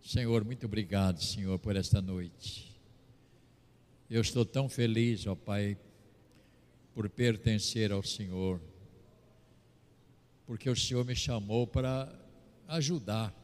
Senhor, 0.03 0.43
muito 0.43 0.65
obrigado, 0.65 1.23
Senhor, 1.23 1.59
por 1.59 1.77
esta 1.77 2.01
noite. 2.01 2.75
Eu 4.09 4.23
estou 4.23 4.43
tão 4.47 4.71
feliz, 4.71 5.27
ó 5.27 5.35
Pai, 5.35 5.77
por 6.95 7.11
pertencer 7.11 7.93
ao 7.93 8.03
Senhor, 8.03 8.59
porque 10.47 10.71
o 10.71 10.75
Senhor 10.75 11.05
me 11.05 11.15
chamou 11.15 11.67
para 11.67 12.11
ajudar. 12.67 13.35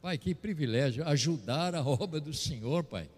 Pai, 0.00 0.16
que 0.16 0.32
privilégio 0.32 1.04
ajudar 1.08 1.74
a 1.74 1.82
obra 1.82 2.20
do 2.20 2.32
Senhor, 2.32 2.84
Pai. 2.84 3.10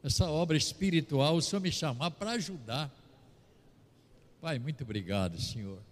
Essa 0.00 0.30
obra 0.30 0.56
espiritual, 0.56 1.34
o 1.34 1.42
Senhor 1.42 1.60
me 1.60 1.72
chamar 1.72 2.12
para 2.12 2.30
ajudar. 2.30 2.88
Pai, 4.40 4.60
muito 4.60 4.84
obrigado, 4.84 5.40
Senhor. 5.40 5.87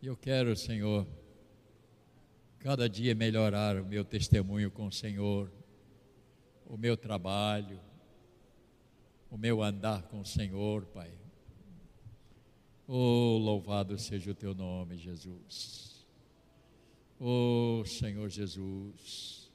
E 0.00 0.06
eu 0.06 0.16
quero, 0.16 0.54
Senhor, 0.56 1.06
cada 2.58 2.88
dia 2.88 3.14
melhorar 3.14 3.76
o 3.76 3.84
meu 3.84 4.04
testemunho 4.04 4.70
com 4.70 4.86
o 4.86 4.92
Senhor 4.92 5.50
o 6.68 6.76
meu 6.76 6.96
trabalho, 6.96 7.80
o 9.30 9.38
meu 9.38 9.62
andar 9.62 10.02
com 10.02 10.20
o 10.20 10.26
Senhor, 10.26 10.84
Pai. 10.86 11.10
Oh, 12.86 13.38
louvado 13.38 13.98
seja 13.98 14.30
o 14.30 14.34
teu 14.34 14.54
nome, 14.54 14.96
Jesus. 14.96 16.06
Oh, 17.18 17.82
Senhor 17.86 18.28
Jesus. 18.28 19.50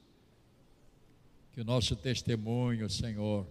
Que 1.52 1.62
o 1.62 1.66
nosso 1.66 1.96
testemunho, 1.96 2.90
Senhor, 2.90 3.48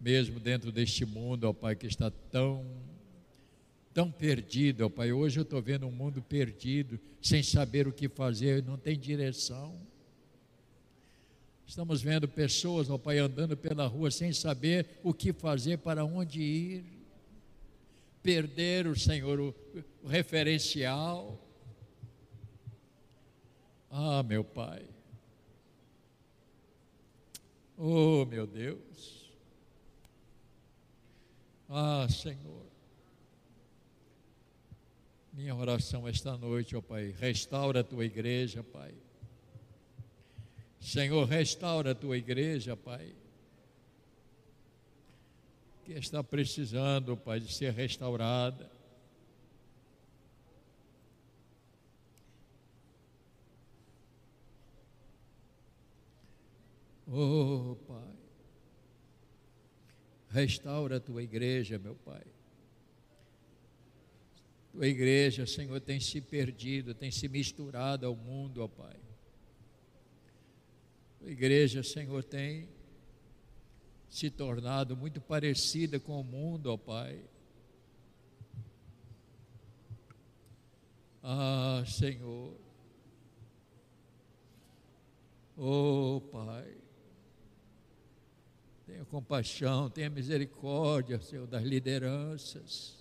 mesmo 0.00 0.40
dentro 0.40 0.72
deste 0.72 1.06
mundo, 1.06 1.44
ó 1.44 1.52
Pai, 1.52 1.76
que 1.76 1.86
está 1.86 2.10
tão, 2.10 2.66
tão 3.96 4.10
perdido, 4.10 4.84
ó 4.84 4.90
Pai. 4.90 5.10
Hoje 5.10 5.40
eu 5.40 5.42
estou 5.42 5.62
vendo 5.62 5.86
um 5.86 5.90
mundo 5.90 6.20
perdido, 6.20 7.00
sem 7.22 7.42
saber 7.42 7.88
o 7.88 7.92
que 7.92 8.10
fazer, 8.10 8.62
não 8.62 8.76
tem 8.76 8.98
direção. 8.98 9.74
Estamos 11.66 12.02
vendo 12.02 12.28
pessoas, 12.28 12.90
ó 12.90 12.98
Pai, 12.98 13.16
andando 13.16 13.56
pela 13.56 13.86
rua 13.86 14.10
sem 14.10 14.34
saber 14.34 14.86
o 15.02 15.14
que 15.14 15.32
fazer, 15.32 15.78
para 15.78 16.04
onde 16.04 16.42
ir. 16.42 16.84
Perder 18.22 18.86
o 18.86 18.94
Senhor, 18.94 19.40
o 19.40 19.54
referencial. 20.06 21.40
Ah, 23.90 24.22
meu 24.22 24.44
Pai. 24.44 24.84
Oh, 27.78 28.26
meu 28.26 28.46
Deus. 28.46 29.32
Ah, 31.66 32.06
Senhor. 32.10 32.75
Minha 35.36 35.54
oração 35.54 36.08
esta 36.08 36.36
noite, 36.36 36.74
ó 36.74 36.80
Pai, 36.80 37.14
restaura 37.20 37.80
a 37.80 37.84
tua 37.84 38.04
igreja, 38.04 38.64
Pai 38.64 38.92
Senhor, 40.86 41.26
restaura 41.26 41.90
a 41.90 41.94
tua 41.96 42.16
igreja, 42.16 42.76
Pai. 42.76 43.12
Que 45.84 45.94
está 45.94 46.22
precisando, 46.22 47.16
Pai, 47.16 47.40
de 47.40 47.52
ser 47.52 47.72
restaurada. 47.72 48.70
Oh, 57.08 57.76
Pai. 57.88 58.14
Restaura 60.28 60.98
a 60.98 61.00
tua 61.00 61.20
igreja, 61.20 61.80
meu 61.80 61.96
Pai. 61.96 62.22
Tua 64.76 64.88
igreja, 64.88 65.46
Senhor, 65.46 65.80
tem 65.80 65.98
se 65.98 66.20
perdido, 66.20 66.94
tem 66.94 67.10
se 67.10 67.26
misturado 67.28 68.04
ao 68.04 68.14
mundo, 68.14 68.62
ó 68.62 68.68
Pai. 68.68 68.94
A 71.24 71.30
igreja, 71.30 71.82
Senhor, 71.82 72.22
tem 72.22 72.68
se 74.06 74.28
tornado 74.28 74.94
muito 74.94 75.18
parecida 75.18 75.98
com 75.98 76.20
o 76.20 76.22
mundo, 76.22 76.66
ó 76.66 76.76
Pai. 76.76 77.24
Ah, 81.22 81.82
Senhor. 81.86 82.54
Oh, 85.56 86.20
Pai. 86.30 86.76
Tenha 88.84 89.06
compaixão, 89.06 89.88
tenha 89.88 90.10
misericórdia, 90.10 91.18
Senhor, 91.18 91.46
das 91.46 91.62
lideranças. 91.62 92.95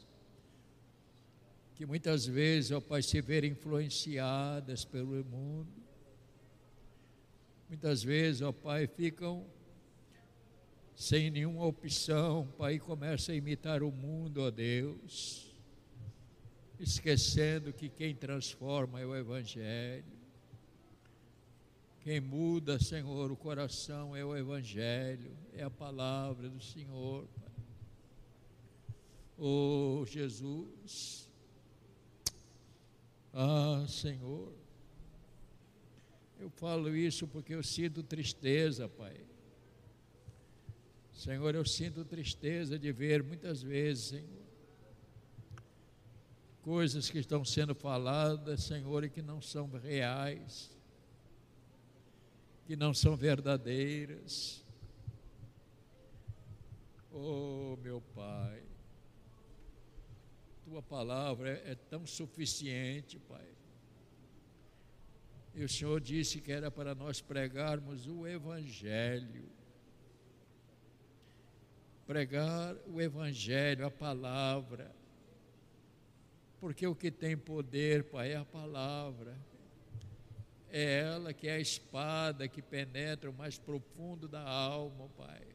Que 1.76 1.86
muitas 1.86 2.26
vezes, 2.26 2.72
ó 2.72 2.82
Pai, 2.82 3.02
se 3.02 3.22
verem 3.22 3.52
influenciadas 3.52 4.84
pelo 4.86 5.24
mundo 5.26 5.86
Muitas 7.68 8.04
vezes, 8.04 8.42
ó 8.42 8.52
Pai, 8.52 8.86
ficam 8.86 9.46
sem 10.96 11.30
nenhuma 11.32 11.66
opção, 11.66 12.48
Pai, 12.58 12.80
começam 12.80 13.34
a 13.34 13.38
imitar 13.38 13.82
o 13.82 13.92
mundo, 13.92 14.42
ó 14.44 14.52
Deus, 14.52 15.52
esquecendo 16.80 17.74
que 17.74 17.90
quem 17.90 18.16
transforma 18.16 19.02
é 19.02 19.06
o 19.06 19.16
Evangelho. 19.16 20.06
Quem 22.02 22.22
muda, 22.22 22.80
Senhor, 22.80 23.32
o 23.32 23.36
coração 23.36 24.16
é 24.16 24.24
o 24.24 24.38
Evangelho, 24.38 25.36
é 25.52 25.64
a 25.64 25.70
palavra 25.70 26.48
do 26.48 26.62
Senhor, 26.62 27.28
Pai. 27.42 27.52
Oh, 29.40 30.06
Jesus. 30.08 31.25
Ah, 33.38 33.86
Senhor. 33.90 34.54
Eu 36.40 36.50
falo 36.50 36.96
isso 36.96 37.28
porque 37.28 37.54
eu 37.54 37.62
sinto 37.62 38.02
tristeza, 38.02 38.88
Pai. 38.88 39.20
Senhor, 41.12 41.54
eu 41.54 41.66
sinto 41.66 42.06
tristeza 42.06 42.80
de 42.80 42.94
ver 42.94 43.22
muitas 43.22 43.62
vezes, 43.62 44.06
Senhor, 44.06 44.46
coisas 46.62 47.10
que 47.10 47.20
estão 47.20 47.44
sendo 47.44 47.76
faladas, 47.76 48.64
Senhor, 48.64 49.04
e 49.04 49.10
que 49.10 49.22
não 49.22 49.42
são 49.42 49.70
reais, 49.70 50.72
que 52.66 52.76
não 52.78 52.94
são 52.94 53.18
verdadeiras. 53.18 54.64
Oh, 57.12 57.78
meu 57.82 58.02
Pai, 58.14 58.64
Tua 60.66 60.82
palavra 60.82 61.50
é, 61.50 61.72
é 61.72 61.76
tão 61.76 62.06
suficiente, 62.06 63.18
Pai 63.20 63.56
e 65.56 65.64
o 65.64 65.70
Senhor 65.70 66.02
disse 66.02 66.42
que 66.42 66.52
era 66.52 66.70
para 66.70 66.94
nós 66.94 67.22
pregarmos 67.22 68.08
o 68.08 68.28
Evangelho. 68.28 69.48
Pregar 72.06 72.76
o 72.86 73.02
Evangelho, 73.02 73.86
a 73.86 73.90
palavra. 73.90 74.94
Porque 76.60 76.86
o 76.86 76.94
que 76.94 77.10
tem 77.10 77.38
poder, 77.38 78.04
Pai, 78.04 78.34
é 78.34 78.36
a 78.36 78.44
palavra. 78.44 79.34
É 80.70 81.00
ela 81.00 81.34
que 81.34 81.48
é 81.48 81.54
a 81.54 81.60
espada 81.60 82.50
que 82.50 82.62
penetra 82.62 83.30
o 83.30 83.34
mais 83.34 83.58
profundo 83.58 84.28
da 84.28 84.42
alma, 84.42 85.08
Pai. 85.16 85.55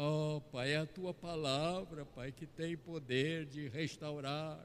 Oh, 0.00 0.40
Pai, 0.52 0.74
é 0.74 0.76
a 0.76 0.86
tua 0.86 1.12
palavra, 1.12 2.06
Pai, 2.06 2.30
que 2.30 2.46
tem 2.46 2.76
poder 2.76 3.44
de 3.46 3.66
restaurar 3.66 4.64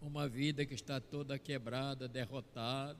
uma 0.00 0.26
vida 0.26 0.64
que 0.64 0.72
está 0.72 0.98
toda 0.98 1.38
quebrada, 1.38 2.08
derrotada. 2.08 2.98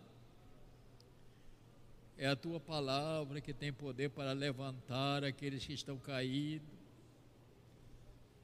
É 2.18 2.26
a 2.26 2.36
tua 2.36 2.60
palavra 2.60 3.40
que 3.40 3.54
tem 3.54 3.72
poder 3.72 4.10
para 4.10 4.32
levantar 4.32 5.24
aqueles 5.24 5.64
que 5.64 5.72
estão 5.72 5.96
caídos, 5.96 6.68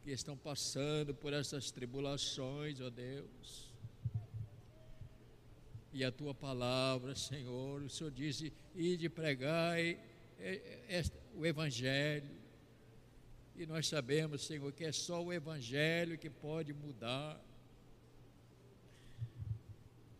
que 0.02 0.10
estão 0.10 0.34
passando 0.34 1.14
por 1.14 1.34
essas 1.34 1.70
tribulações, 1.70 2.80
ó 2.80 2.88
Deus. 2.88 3.70
E 5.92 6.02
a 6.02 6.10
tua 6.10 6.34
palavra, 6.34 7.14
Senhor, 7.14 7.82
o 7.82 7.90
Senhor 7.90 8.10
disse: 8.10 8.50
ide 8.74 9.10
pregar 9.10 9.78
o 11.34 11.44
Evangelho. 11.44 12.30
E 13.56 13.66
nós 13.66 13.86
sabemos, 13.86 14.44
Senhor, 14.46 14.72
que 14.72 14.84
é 14.84 14.92
só 14.92 15.22
o 15.22 15.32
Evangelho 15.32 16.18
que 16.18 16.28
pode 16.28 16.72
mudar 16.72 17.40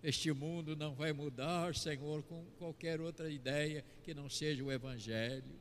este 0.04 0.30
mundo 0.32 0.76
não 0.76 0.94
vai 0.94 1.14
mudar, 1.14 1.74
Senhor, 1.74 2.22
com 2.24 2.44
qualquer 2.58 3.00
outra 3.00 3.30
ideia 3.30 3.82
que 4.02 4.12
não 4.12 4.28
seja 4.28 4.62
o 4.62 4.70
Evangelho. 4.70 5.58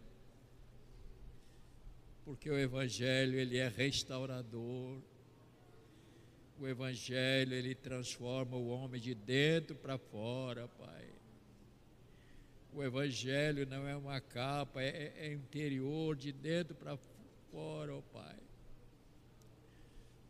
Porque 2.25 2.49
o 2.49 2.59
Evangelho, 2.59 3.39
ele 3.39 3.57
é 3.57 3.69
restaurador. 3.69 5.01
O 6.59 6.67
Evangelho, 6.67 7.53
ele 7.53 7.73
transforma 7.73 8.57
o 8.57 8.67
homem 8.67 8.99
de 8.99 9.15
dentro 9.15 9.77
para 9.77 9.97
fora, 9.97 10.67
Pai. 10.67 11.12
O 12.75 12.83
Evangelho 12.83 13.67
não 13.67 13.87
é 13.87 13.95
uma 13.95 14.19
capa, 14.19 14.81
é, 14.81 15.13
é 15.15 15.33
interior, 15.33 16.15
de 16.15 16.31
dentro 16.31 16.73
para 16.73 16.97
fora, 17.51 17.93
ó 17.93 17.99
oh, 17.99 18.01
Pai. 18.01 18.35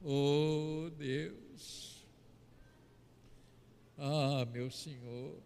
Oh 0.03 0.89
Deus. 0.97 2.05
Ah, 3.97 4.45
meu 4.51 4.69
Senhor, 4.69 5.41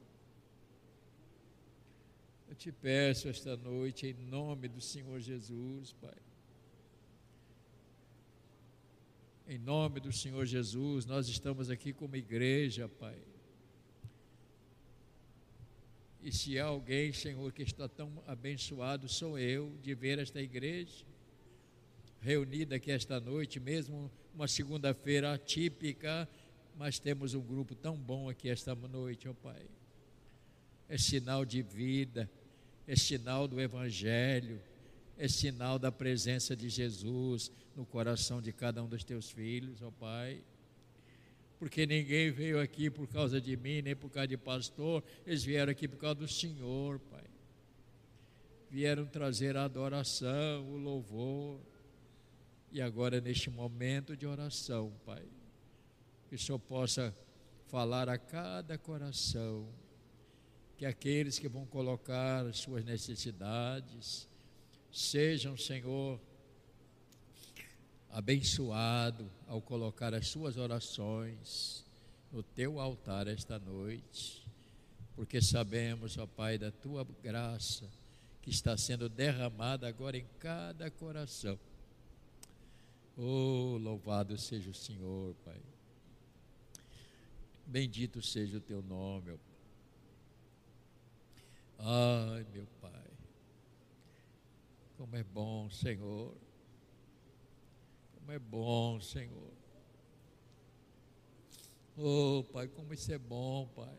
eu 2.50 2.56
te 2.56 2.72
peço 2.72 3.28
esta 3.30 3.56
noite, 3.56 4.08
em 4.08 4.14
nome 4.14 4.68
do 4.68 4.82
Senhor 4.82 5.20
Jesus, 5.20 5.94
Pai. 5.94 6.18
Em 9.48 9.60
nome 9.60 10.00
do 10.00 10.12
Senhor 10.12 10.46
Jesus, 10.46 11.06
nós 11.06 11.28
estamos 11.28 11.70
aqui 11.70 11.94
como 11.94 12.16
igreja, 12.16 12.90
Pai. 12.90 13.22
E 16.28 16.32
se 16.34 16.60
há 16.60 16.66
alguém, 16.66 17.14
Senhor, 17.14 17.54
que 17.54 17.64
está 17.64 17.88
tão 17.88 18.22
abençoado, 18.28 19.08
sou 19.08 19.40
eu 19.40 19.72
de 19.82 19.96
ver 19.96 20.20
esta 20.20 20.42
igreja 20.42 21.06
reunida 22.20 22.76
aqui 22.76 22.92
esta 22.92 23.18
noite, 23.18 23.62
mesmo 23.62 24.12
uma 24.36 24.46
segunda-feira 24.46 25.34
atípica, 25.34 26.28
mas 26.76 27.00
temos 27.00 27.34
um 27.34 27.40
grupo 27.40 27.74
tão 27.74 27.96
bom 27.96 28.28
aqui 28.30 28.50
esta 28.50 28.76
noite, 28.76 29.26
ó 29.26 29.32
oh 29.32 29.36
Pai. 29.36 29.70
É 30.90 30.98
sinal 30.98 31.46
de 31.46 31.62
vida, 31.62 32.30
é 32.86 32.98
sinal 32.98 33.48
do 33.48 33.62
Evangelho, 33.62 34.60
é 35.18 35.30
sinal 35.30 35.80
da 35.80 35.94
presença 35.94 36.58
de 36.58 36.68
Jesus 36.68 37.50
no 37.74 37.86
coração 37.86 38.42
de 38.42 38.52
cada 38.52 38.84
um 38.84 38.90
dos 38.90 39.06
teus 39.06 39.32
filhos, 39.32 39.82
ó 39.82 39.88
oh 39.88 39.92
Pai. 39.94 40.44
Porque 41.60 41.86
ninguém 41.86 42.32
veio 42.32 42.60
aqui 42.60 42.90
por 42.90 43.08
causa 43.08 43.42
de 43.42 43.58
mim, 43.58 43.82
nem 43.82 43.96
por 43.96 44.10
causa 44.10 44.28
de 44.28 44.38
pastor, 44.38 45.04
eles 45.26 45.44
vieram 45.44 45.72
aqui 45.72 45.88
por 45.88 45.98
causa 45.98 46.16
do 46.16 46.28
Senhor, 46.28 47.00
Pai. 47.00 47.24
Vieram 48.70 49.06
trazer 49.06 49.58
a 49.58 49.64
adoração, 49.64 50.68
o 50.70 50.78
louvor. 50.78 51.60
E 52.72 52.82
agora, 52.82 53.20
neste 53.20 53.50
momento 53.50 54.16
de 54.16 54.28
oração, 54.28 54.94
Pai, 55.06 55.24
que 56.28 56.36
o 56.36 56.40
Senhor 56.40 56.60
possa 56.60 57.16
falar 57.68 58.08
a 58.08 58.18
cada 58.18 58.78
coração, 58.78 59.68
que 60.78 60.86
aqueles 60.86 61.40
que 61.40 61.48
vão 61.48 61.66
colocar 61.66 62.46
as 62.46 62.58
suas 62.58 62.86
necessidades 62.86 64.28
sejam, 64.92 65.58
Senhor, 65.58 66.20
abençoado 68.12 69.30
ao 69.48 69.62
colocar 69.62 70.14
as 70.14 70.28
suas 70.28 70.58
orações 70.58 71.86
no 72.32 72.44
teu 72.44 72.80
altar 72.80 73.28
esta 73.28 73.60
noite, 73.60 74.46
porque 75.16 75.42
sabemos, 75.42 76.18
ó 76.18 76.26
Pai, 76.26 76.58
da 76.58 76.72
tua 76.72 77.06
graça 77.24 77.90
que 78.42 78.50
está 78.50 78.78
sendo 78.78 79.10
derramada 79.10 79.88
agora 79.88 80.18
em 80.18 80.26
cada 80.40 80.90
coração. 80.90 81.60
Oh, 83.18 83.78
louvado 83.82 84.38
seja 84.38 84.70
o 84.70 84.74
Senhor, 84.74 85.34
Pai. 85.44 85.60
Bendito 87.66 88.22
seja 88.22 88.58
o 88.58 88.62
teu 88.62 88.82
nome, 88.82 89.26
meu 89.26 89.38
Pai. 89.38 89.58
Ai, 91.80 92.46
meu 92.54 92.68
Pai. 92.80 93.12
Como 94.98 95.16
é 95.16 95.24
bom, 95.24 95.70
Senhor. 95.70 96.34
Como 98.28 98.36
é 98.36 98.40
bom, 98.40 99.00
Senhor. 99.00 99.54
Oh, 101.96 102.44
Pai, 102.52 102.68
como 102.68 102.94
isso 102.94 103.10
é 103.14 103.18
bom, 103.18 103.66
Pai. 103.74 103.98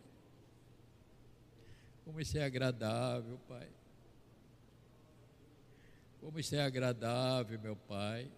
Como 2.05 2.21
isso 2.21 2.37
é 2.37 2.45
agradável, 2.45 3.39
Pai. 3.49 3.67
Como 6.21 6.39
isso 6.39 6.55
é 6.55 6.63
agradável, 6.63 7.59
meu 7.59 7.75
Pai. 7.75 8.31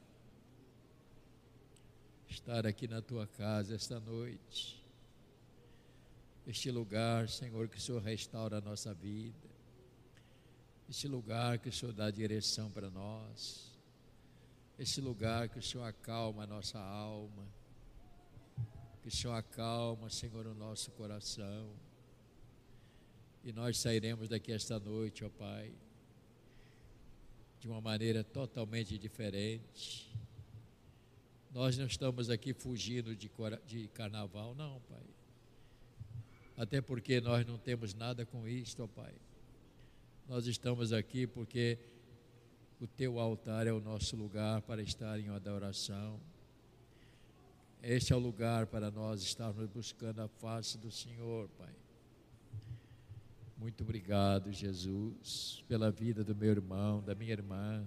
Estar 2.29 2.65
aqui 2.69 2.87
na 2.87 3.03
tua 3.03 3.27
casa 3.27 3.75
esta 3.75 3.99
noite 3.99 4.81
este 6.47 6.71
lugar, 6.71 7.29
Senhor, 7.29 7.69
que 7.69 7.79
o 7.79 7.81
Senhor 7.81 8.01
restaura 8.01 8.59
a 8.59 8.61
nossa 8.61 8.95
vida, 8.95 9.49
este 10.89 11.07
lugar 11.09 11.59
que 11.59 11.69
o 11.69 11.73
Senhor 11.73 11.93
dá 11.93 12.11
direção 12.11 12.71
para 12.71 12.91
nós, 12.91 13.70
este 14.83 15.01
lugar 15.01 15.49
que 15.49 15.59
o 15.59 15.63
Senhor 15.63 15.85
acalma 15.85 16.45
a 16.45 16.47
nossa 16.47 16.79
alma, 16.79 17.47
que 19.03 19.09
o 19.09 19.11
Senhor 19.11 19.35
acalma, 19.35 20.09
Senhor, 20.09 20.47
o 20.47 20.55
nosso 20.55 20.91
coração. 20.93 21.71
E 23.45 23.53
nós 23.53 23.79
sairemos 23.79 24.29
daqui 24.29 24.53
esta 24.53 24.81
noite, 24.81 25.25
ó 25.25 25.29
Pai, 25.29 25.73
de 27.61 27.69
uma 27.69 27.81
maneira 27.81 28.25
totalmente 28.25 28.99
diferente. 28.99 30.11
Nós 31.53 31.77
não 31.77 31.87
estamos 31.87 32.31
aqui 32.31 32.53
fugindo 32.55 33.15
de, 33.15 33.31
de 33.67 33.89
carnaval, 33.89 34.55
não, 34.55 34.81
Pai 34.89 35.05
até 36.61 36.79
porque 36.79 37.23
nós 37.23 37.47
não 37.47 37.57
temos 37.57 37.95
nada 37.95 38.27
com 38.27 38.47
isto, 38.47 38.83
ó 38.83 38.87
Pai. 38.87 39.15
Nós 40.29 40.47
estamos 40.47 40.93
aqui 40.93 41.27
porque 41.27 41.79
o 42.81 42.87
teu 42.87 43.19
altar 43.19 43.67
é 43.67 43.73
o 43.73 43.81
nosso 43.81 44.17
lugar 44.17 44.63
para 44.63 44.81
estar 44.81 45.21
em 45.21 45.29
adoração. 45.29 46.19
Este 47.83 48.15
é 48.15 48.17
o 48.17 48.19
lugar 48.19 48.67
para 48.67 48.91
nós 48.91 49.21
estarmos 49.21 49.69
buscando 49.69 50.23
a 50.23 50.29
face 50.29 50.79
do 50.79 50.91
Senhor, 50.91 51.49
Pai. 51.59 51.75
Muito 53.59 53.85
obrigado, 53.85 54.51
Jesus, 54.51 55.63
pela 55.69 55.91
vida 55.91 56.25
do 56.25 56.35
meu 56.35 56.51
irmão, 56.51 57.03
da 57.03 57.15
minha 57.15 57.33
irmã. 57.33 57.85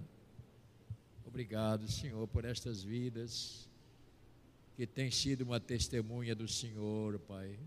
Obrigado, 1.25 1.87
Senhor, 1.91 2.27
por 2.27 2.45
estas 2.45 2.83
vidas 2.83 3.67
que 4.75 4.85
têm 4.85 5.09
sido 5.09 5.41
uma 5.41 5.59
testemunha 5.59 6.35
do 6.35 6.47
Senhor, 6.47 7.17
Pai. 7.17 7.57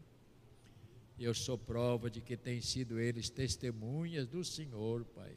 Eu 1.19 1.35
sou 1.35 1.59
prova 1.59 2.09
de 2.09 2.21
que 2.21 2.37
têm 2.37 2.61
sido 2.61 3.01
eles 3.01 3.29
testemunhas 3.29 4.29
do 4.29 4.45
Senhor, 4.45 5.05
Pai. 5.07 5.35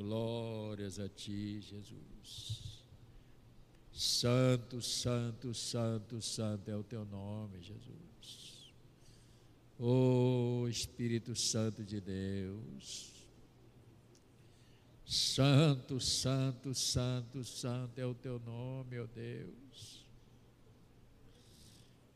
Glórias 0.00 0.98
a 0.98 1.10
Ti, 1.10 1.60
Jesus. 1.60 2.82
Santo, 3.92 4.80
santo, 4.80 5.52
santo, 5.52 6.22
santo 6.22 6.70
é 6.70 6.74
o 6.74 6.82
Teu 6.82 7.04
nome, 7.04 7.60
Jesus. 7.60 8.72
Oh 9.78 10.66
Espírito 10.68 11.36
Santo 11.36 11.84
de 11.84 12.00
Deus. 12.00 13.10
Santo, 15.04 16.00
santo, 16.00 16.72
santo, 16.74 17.44
santo 17.44 17.98
é 18.00 18.06
o 18.06 18.14
Teu 18.14 18.38
nome, 18.38 18.98
ó 19.00 19.04
oh 19.04 19.06
Deus. 19.06 20.06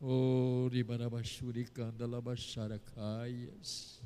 Ori 0.00 0.82
barabashuri 0.82 1.66
kandala 1.66 2.22
basharakayas. 2.22 4.00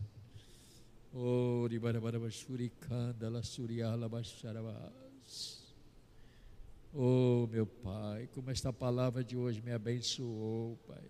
Oh, 6.93 7.47
meu 7.51 7.67
Pai, 7.67 8.29
como 8.35 8.51
esta 8.51 8.73
palavra 8.73 9.25
de 9.25 9.37
hoje 9.37 9.63
me 9.63 9.73
abençoou, 9.73 10.77
Pai. 10.87 11.03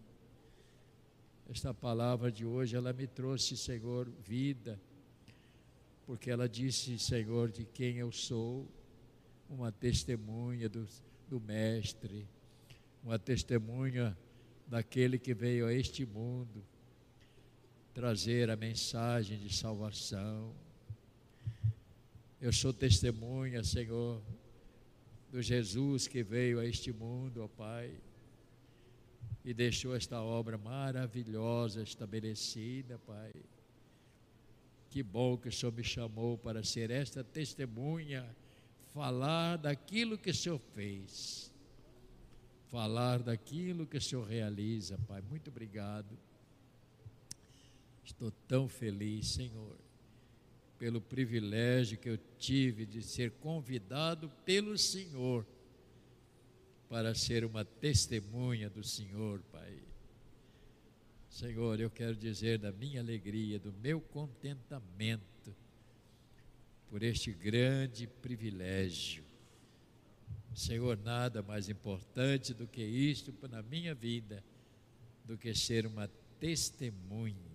Esta 1.48 1.74
palavra 1.74 2.30
de 2.30 2.44
hoje, 2.44 2.76
ela 2.76 2.92
me 2.92 3.06
trouxe, 3.06 3.56
Senhor, 3.56 4.08
vida, 4.24 4.80
porque 6.06 6.30
ela 6.30 6.48
disse, 6.48 6.98
Senhor, 6.98 7.50
de 7.50 7.64
quem 7.64 7.96
eu 7.96 8.12
sou, 8.12 8.68
uma 9.48 9.72
testemunha 9.72 10.68
do, 10.68 10.86
do 11.28 11.40
Mestre, 11.40 12.28
uma 13.02 13.18
testemunha 13.18 14.16
daquele 14.66 15.18
que 15.18 15.34
veio 15.34 15.66
a 15.66 15.72
este 15.72 16.06
mundo 16.06 16.62
trazer 17.98 18.48
a 18.48 18.54
mensagem 18.54 19.36
de 19.36 19.52
salvação. 19.52 20.54
Eu 22.40 22.52
sou 22.52 22.72
testemunha, 22.72 23.64
Senhor, 23.64 24.22
do 25.32 25.42
Jesus 25.42 26.06
que 26.06 26.22
veio 26.22 26.60
a 26.60 26.64
este 26.64 26.92
mundo, 26.92 27.42
ó 27.42 27.48
Pai, 27.48 27.92
e 29.44 29.52
deixou 29.52 29.96
esta 29.96 30.22
obra 30.22 30.56
maravilhosa 30.56 31.82
estabelecida, 31.82 33.00
Pai. 33.00 33.32
Que 34.88 35.02
bom 35.02 35.36
que 35.36 35.48
o 35.48 35.52
Senhor 35.52 35.72
me 35.72 35.82
chamou 35.82 36.38
para 36.38 36.62
ser 36.62 36.92
esta 36.92 37.24
testemunha, 37.24 38.24
falar 38.94 39.56
daquilo 39.58 40.16
que 40.16 40.30
o 40.30 40.34
Senhor 40.34 40.60
fez, 40.72 41.52
falar 42.68 43.24
daquilo 43.24 43.88
que 43.88 43.96
o 43.96 44.00
Senhor 44.00 44.24
realiza, 44.24 44.96
Pai. 45.08 45.20
Muito 45.20 45.50
obrigado. 45.50 46.16
Estou 48.08 48.30
tão 48.46 48.68
feliz, 48.68 49.28
Senhor 49.28 49.76
pelo 50.78 51.00
privilégio 51.00 51.98
que 51.98 52.08
eu 52.08 52.18
tive 52.38 52.86
de 52.86 53.02
ser 53.02 53.32
convidado 53.32 54.30
pelo 54.44 54.78
Senhor 54.78 55.44
para 56.88 57.14
ser 57.14 57.44
uma 57.44 57.64
testemunha 57.64 58.70
do 58.70 58.82
Senhor, 58.84 59.42
Pai. 59.50 59.76
Senhor, 61.28 61.78
eu 61.80 61.90
quero 61.90 62.14
dizer 62.14 62.58
da 62.58 62.72
minha 62.72 63.00
alegria, 63.00 63.58
do 63.58 63.72
meu 63.72 64.00
contentamento 64.00 65.54
por 66.88 67.02
este 67.02 67.32
grande 67.32 68.06
privilégio. 68.06 69.24
Senhor, 70.54 70.96
nada 70.96 71.42
mais 71.42 71.68
importante 71.68 72.54
do 72.54 72.66
que 72.66 72.82
isto 72.82 73.34
na 73.50 73.62
minha 73.62 73.94
vida, 73.94 74.42
do 75.24 75.36
que 75.36 75.54
ser 75.54 75.86
uma 75.86 76.08
testemunha 76.40 77.47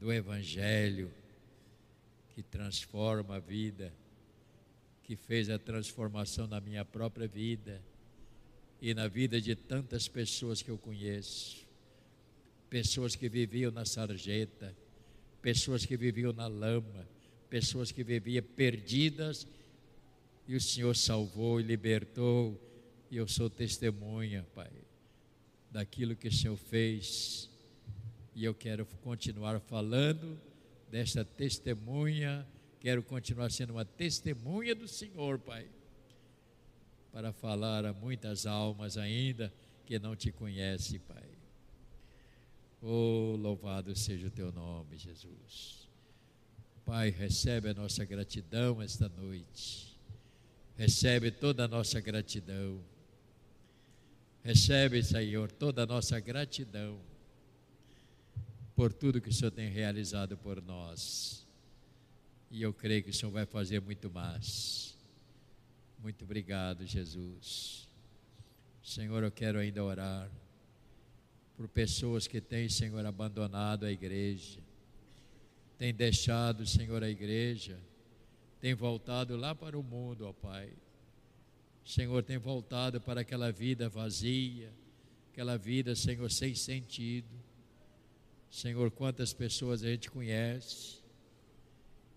do 0.00 0.10
Evangelho 0.10 1.12
que 2.34 2.42
transforma 2.42 3.36
a 3.36 3.38
vida, 3.38 3.92
que 5.04 5.14
fez 5.14 5.50
a 5.50 5.58
transformação 5.58 6.46
na 6.46 6.58
minha 6.58 6.84
própria 6.86 7.28
vida 7.28 7.82
e 8.80 8.94
na 8.94 9.06
vida 9.06 9.38
de 9.38 9.54
tantas 9.54 10.08
pessoas 10.08 10.62
que 10.62 10.70
eu 10.70 10.78
conheço. 10.78 11.66
Pessoas 12.70 13.14
que 13.14 13.28
viviam 13.28 13.70
na 13.70 13.84
sarjeta, 13.84 14.74
pessoas 15.42 15.84
que 15.84 15.96
viviam 15.98 16.32
na 16.32 16.46
lama, 16.46 17.06
pessoas 17.50 17.92
que 17.92 18.02
viviam 18.02 18.42
perdidas 18.42 19.46
e 20.48 20.54
o 20.54 20.60
Senhor 20.60 20.96
salvou 20.96 21.60
e 21.60 21.64
libertou. 21.64 22.58
E 23.10 23.16
eu 23.18 23.28
sou 23.28 23.50
testemunha, 23.50 24.46
Pai, 24.54 24.70
daquilo 25.70 26.16
que 26.16 26.28
o 26.28 26.32
Senhor 26.32 26.56
fez 26.56 27.49
e 28.40 28.44
eu 28.46 28.54
quero 28.54 28.86
continuar 29.02 29.60
falando 29.60 30.40
desta 30.90 31.22
testemunha, 31.22 32.46
quero 32.80 33.02
continuar 33.02 33.50
sendo 33.50 33.74
uma 33.74 33.84
testemunha 33.84 34.74
do 34.74 34.88
Senhor, 34.88 35.38
Pai, 35.38 35.68
para 37.12 37.34
falar 37.34 37.84
a 37.84 37.92
muitas 37.92 38.46
almas 38.46 38.96
ainda 38.96 39.52
que 39.84 39.98
não 39.98 40.16
te 40.16 40.32
conhecem, 40.32 40.98
Pai. 41.00 41.28
Oh, 42.80 43.36
louvado 43.38 43.94
seja 43.94 44.28
o 44.28 44.30
teu 44.30 44.50
nome, 44.50 44.96
Jesus. 44.96 45.86
Pai, 46.86 47.10
recebe 47.10 47.68
a 47.68 47.74
nossa 47.74 48.06
gratidão 48.06 48.80
esta 48.80 49.06
noite. 49.06 50.00
Recebe 50.78 51.30
toda 51.30 51.66
a 51.66 51.68
nossa 51.68 52.00
gratidão. 52.00 52.80
Recebe, 54.42 55.02
Senhor, 55.02 55.52
toda 55.52 55.82
a 55.82 55.86
nossa 55.86 56.18
gratidão 56.18 57.09
por 58.80 58.94
tudo 58.94 59.20
que 59.20 59.28
o 59.28 59.32
Senhor 59.32 59.50
tem 59.50 59.68
realizado 59.68 60.38
por 60.38 60.62
nós. 60.62 61.46
E 62.50 62.62
eu 62.62 62.72
creio 62.72 63.04
que 63.04 63.10
o 63.10 63.12
Senhor 63.12 63.30
vai 63.30 63.44
fazer 63.44 63.78
muito 63.78 64.10
mais. 64.10 64.96
Muito 65.98 66.24
obrigado, 66.24 66.86
Jesus. 66.86 67.86
Senhor, 68.82 69.22
eu 69.22 69.30
quero 69.30 69.58
ainda 69.58 69.84
orar 69.84 70.30
por 71.58 71.68
pessoas 71.68 72.26
que 72.26 72.40
têm, 72.40 72.70
Senhor, 72.70 73.04
abandonado 73.04 73.84
a 73.84 73.92
igreja, 73.92 74.60
têm 75.76 75.92
deixado, 75.92 76.66
Senhor, 76.66 77.02
a 77.02 77.10
igreja, 77.10 77.78
têm 78.62 78.72
voltado 78.72 79.36
lá 79.36 79.54
para 79.54 79.78
o 79.78 79.82
mundo, 79.82 80.26
ó 80.26 80.32
Pai. 80.32 80.70
Senhor, 81.84 82.22
tem 82.22 82.38
voltado 82.38 82.98
para 82.98 83.20
aquela 83.20 83.52
vida 83.52 83.90
vazia, 83.90 84.72
aquela 85.30 85.58
vida, 85.58 85.94
Senhor, 85.94 86.30
sem 86.30 86.54
sentido. 86.54 87.49
Senhor, 88.50 88.90
quantas 88.90 89.32
pessoas 89.32 89.82
a 89.82 89.88
gente 89.88 90.10
conhece 90.10 90.98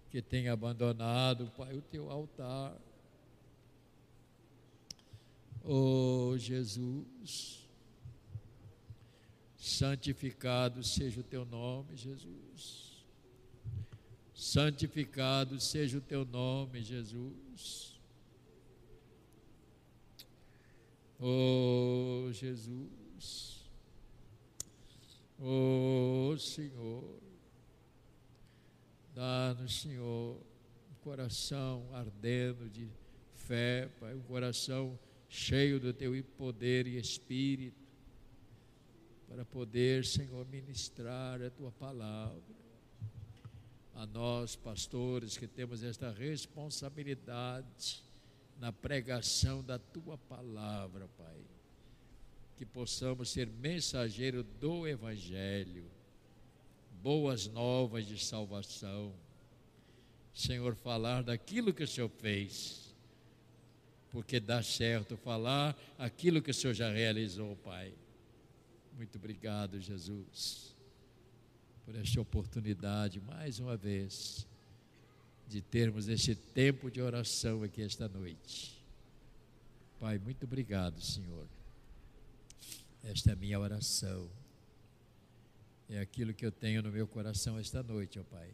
que 0.09 0.21
tem 0.21 0.49
abandonado, 0.49 1.51
Pai, 1.55 1.73
o 1.75 1.81
teu 1.81 2.09
altar. 2.09 2.75
Oh 5.63 6.35
Jesus, 6.37 7.67
santificado 9.57 10.83
seja 10.83 11.21
o 11.21 11.23
teu 11.23 11.45
nome, 11.45 11.95
Jesus. 11.95 13.05
Santificado 14.35 15.59
seja 15.59 15.99
o 15.99 16.01
teu 16.01 16.25
nome, 16.25 16.83
Jesus. 16.83 17.97
Oh 21.19 22.29
Jesus. 22.33 23.52
Oh 25.45 26.37
Senhor, 26.37 27.19
dá-nos, 29.13 29.81
Senhor, 29.81 30.37
um 30.89 30.95
coração 31.03 31.85
ardendo 31.91 32.69
de 32.69 32.87
fé, 33.35 33.89
Pai, 33.99 34.15
um 34.15 34.21
coração 34.21 34.97
cheio 35.27 35.81
do 35.81 35.93
Teu 35.93 36.13
poder 36.37 36.87
e 36.87 36.95
Espírito, 36.97 37.83
para 39.27 39.43
poder, 39.43 40.05
Senhor, 40.05 40.47
ministrar 40.47 41.41
a 41.41 41.49
Tua 41.49 41.73
palavra. 41.73 42.41
A 43.95 44.05
nós, 44.05 44.55
pastores, 44.55 45.37
que 45.37 45.45
temos 45.45 45.83
esta 45.83 46.09
responsabilidade 46.09 48.01
na 48.61 48.71
pregação 48.71 49.61
da 49.61 49.77
Tua 49.77 50.17
palavra, 50.17 51.09
Pai 51.17 51.52
que 52.57 52.65
possamos 52.65 53.29
ser 53.29 53.47
mensageiro 53.47 54.43
do 54.43 54.87
Evangelho, 54.87 55.85
boas 57.01 57.47
novas 57.47 58.07
de 58.07 58.23
salvação. 58.23 59.13
Senhor, 60.33 60.75
falar 60.75 61.23
daquilo 61.23 61.73
que 61.73 61.83
o 61.83 61.87
Senhor 61.87 62.09
fez, 62.09 62.93
porque 64.11 64.39
dá 64.39 64.63
certo 64.63 65.17
falar 65.17 65.77
aquilo 65.97 66.41
que 66.41 66.51
o 66.51 66.53
Senhor 66.53 66.73
já 66.73 66.91
realizou, 66.91 67.55
Pai. 67.57 67.93
Muito 68.95 69.17
obrigado, 69.17 69.79
Jesus, 69.79 70.75
por 71.85 71.95
esta 71.95 72.21
oportunidade, 72.21 73.19
mais 73.19 73.59
uma 73.59 73.75
vez, 73.75 74.47
de 75.47 75.61
termos 75.61 76.07
esse 76.07 76.35
tempo 76.35 76.89
de 76.89 77.01
oração 77.01 77.63
aqui 77.63 77.81
esta 77.81 78.07
noite. 78.07 78.81
Pai, 79.99 80.17
muito 80.19 80.45
obrigado, 80.45 81.01
Senhor. 81.01 81.47
Esta 83.03 83.31
é 83.31 83.33
a 83.33 83.35
minha 83.35 83.59
oração. 83.59 84.29
É 85.89 85.99
aquilo 85.99 86.33
que 86.33 86.45
eu 86.45 86.51
tenho 86.51 86.81
no 86.81 86.91
meu 86.91 87.05
coração 87.05 87.59
esta 87.59 87.83
noite, 87.83 88.17
ó 88.17 88.23
Pai. 88.23 88.49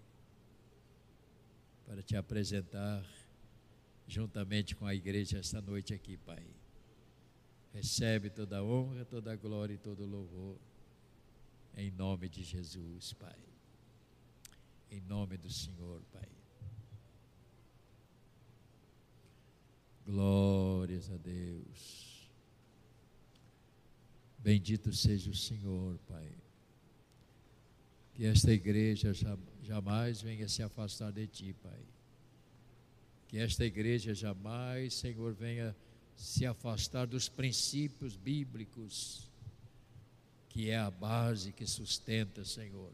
Para 1.86 2.02
te 2.02 2.16
apresentar 2.16 3.06
juntamente 4.08 4.76
com 4.76 4.88
a 4.88 4.96
igreja 4.96 5.38
esta 5.38 5.62
noite 5.62 5.94
aqui, 5.94 6.18
Pai. 6.18 6.44
Recebe 7.72 8.32
toda 8.32 8.58
a 8.58 8.64
honra, 8.64 9.06
toda 9.06 9.32
a 9.32 9.36
glória 9.36 9.76
e 9.76 9.78
todo 9.78 10.04
o 10.04 10.08
louvor. 10.08 10.58
Em 11.78 11.92
nome 11.92 12.28
de 12.28 12.44
Jesus, 12.44 13.14
Pai. 13.14 13.38
Em 14.90 15.00
nome 15.02 15.38
do 15.38 15.50
Senhor, 15.52 16.02
Pai. 16.12 16.28
Glórias 20.04 21.12
a 21.12 21.18
Deus. 21.18 22.09
Bendito 24.42 24.94
seja 24.94 25.30
o 25.30 25.36
Senhor, 25.36 25.98
Pai. 26.08 26.32
Que 28.14 28.26
esta 28.26 28.52
igreja 28.52 29.14
jamais 29.62 30.22
venha 30.22 30.48
se 30.48 30.64
afastar 30.64 31.12
de 31.12 31.28
Ti, 31.28 31.54
Pai. 31.62 31.80
Que 33.28 33.38
esta 33.38 33.66
igreja 33.66 34.14
jamais, 34.14 34.94
Senhor, 34.94 35.34
venha 35.34 35.76
se 36.16 36.46
afastar 36.46 37.06
dos 37.06 37.30
princípios 37.30 38.16
bíblicos, 38.16 39.30
que 40.50 40.70
é 40.70 40.78
a 40.78 40.90
base 40.90 41.54
que 41.54 41.66
sustenta, 41.68 42.44
Senhor. 42.44 42.92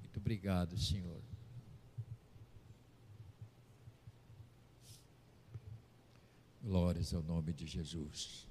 Muito 0.00 0.18
obrigado, 0.18 0.76
Senhor. 0.78 1.22
Glórias 6.62 7.14
ao 7.14 7.22
nome 7.22 7.52
de 7.52 7.66
Jesus. 7.66 8.47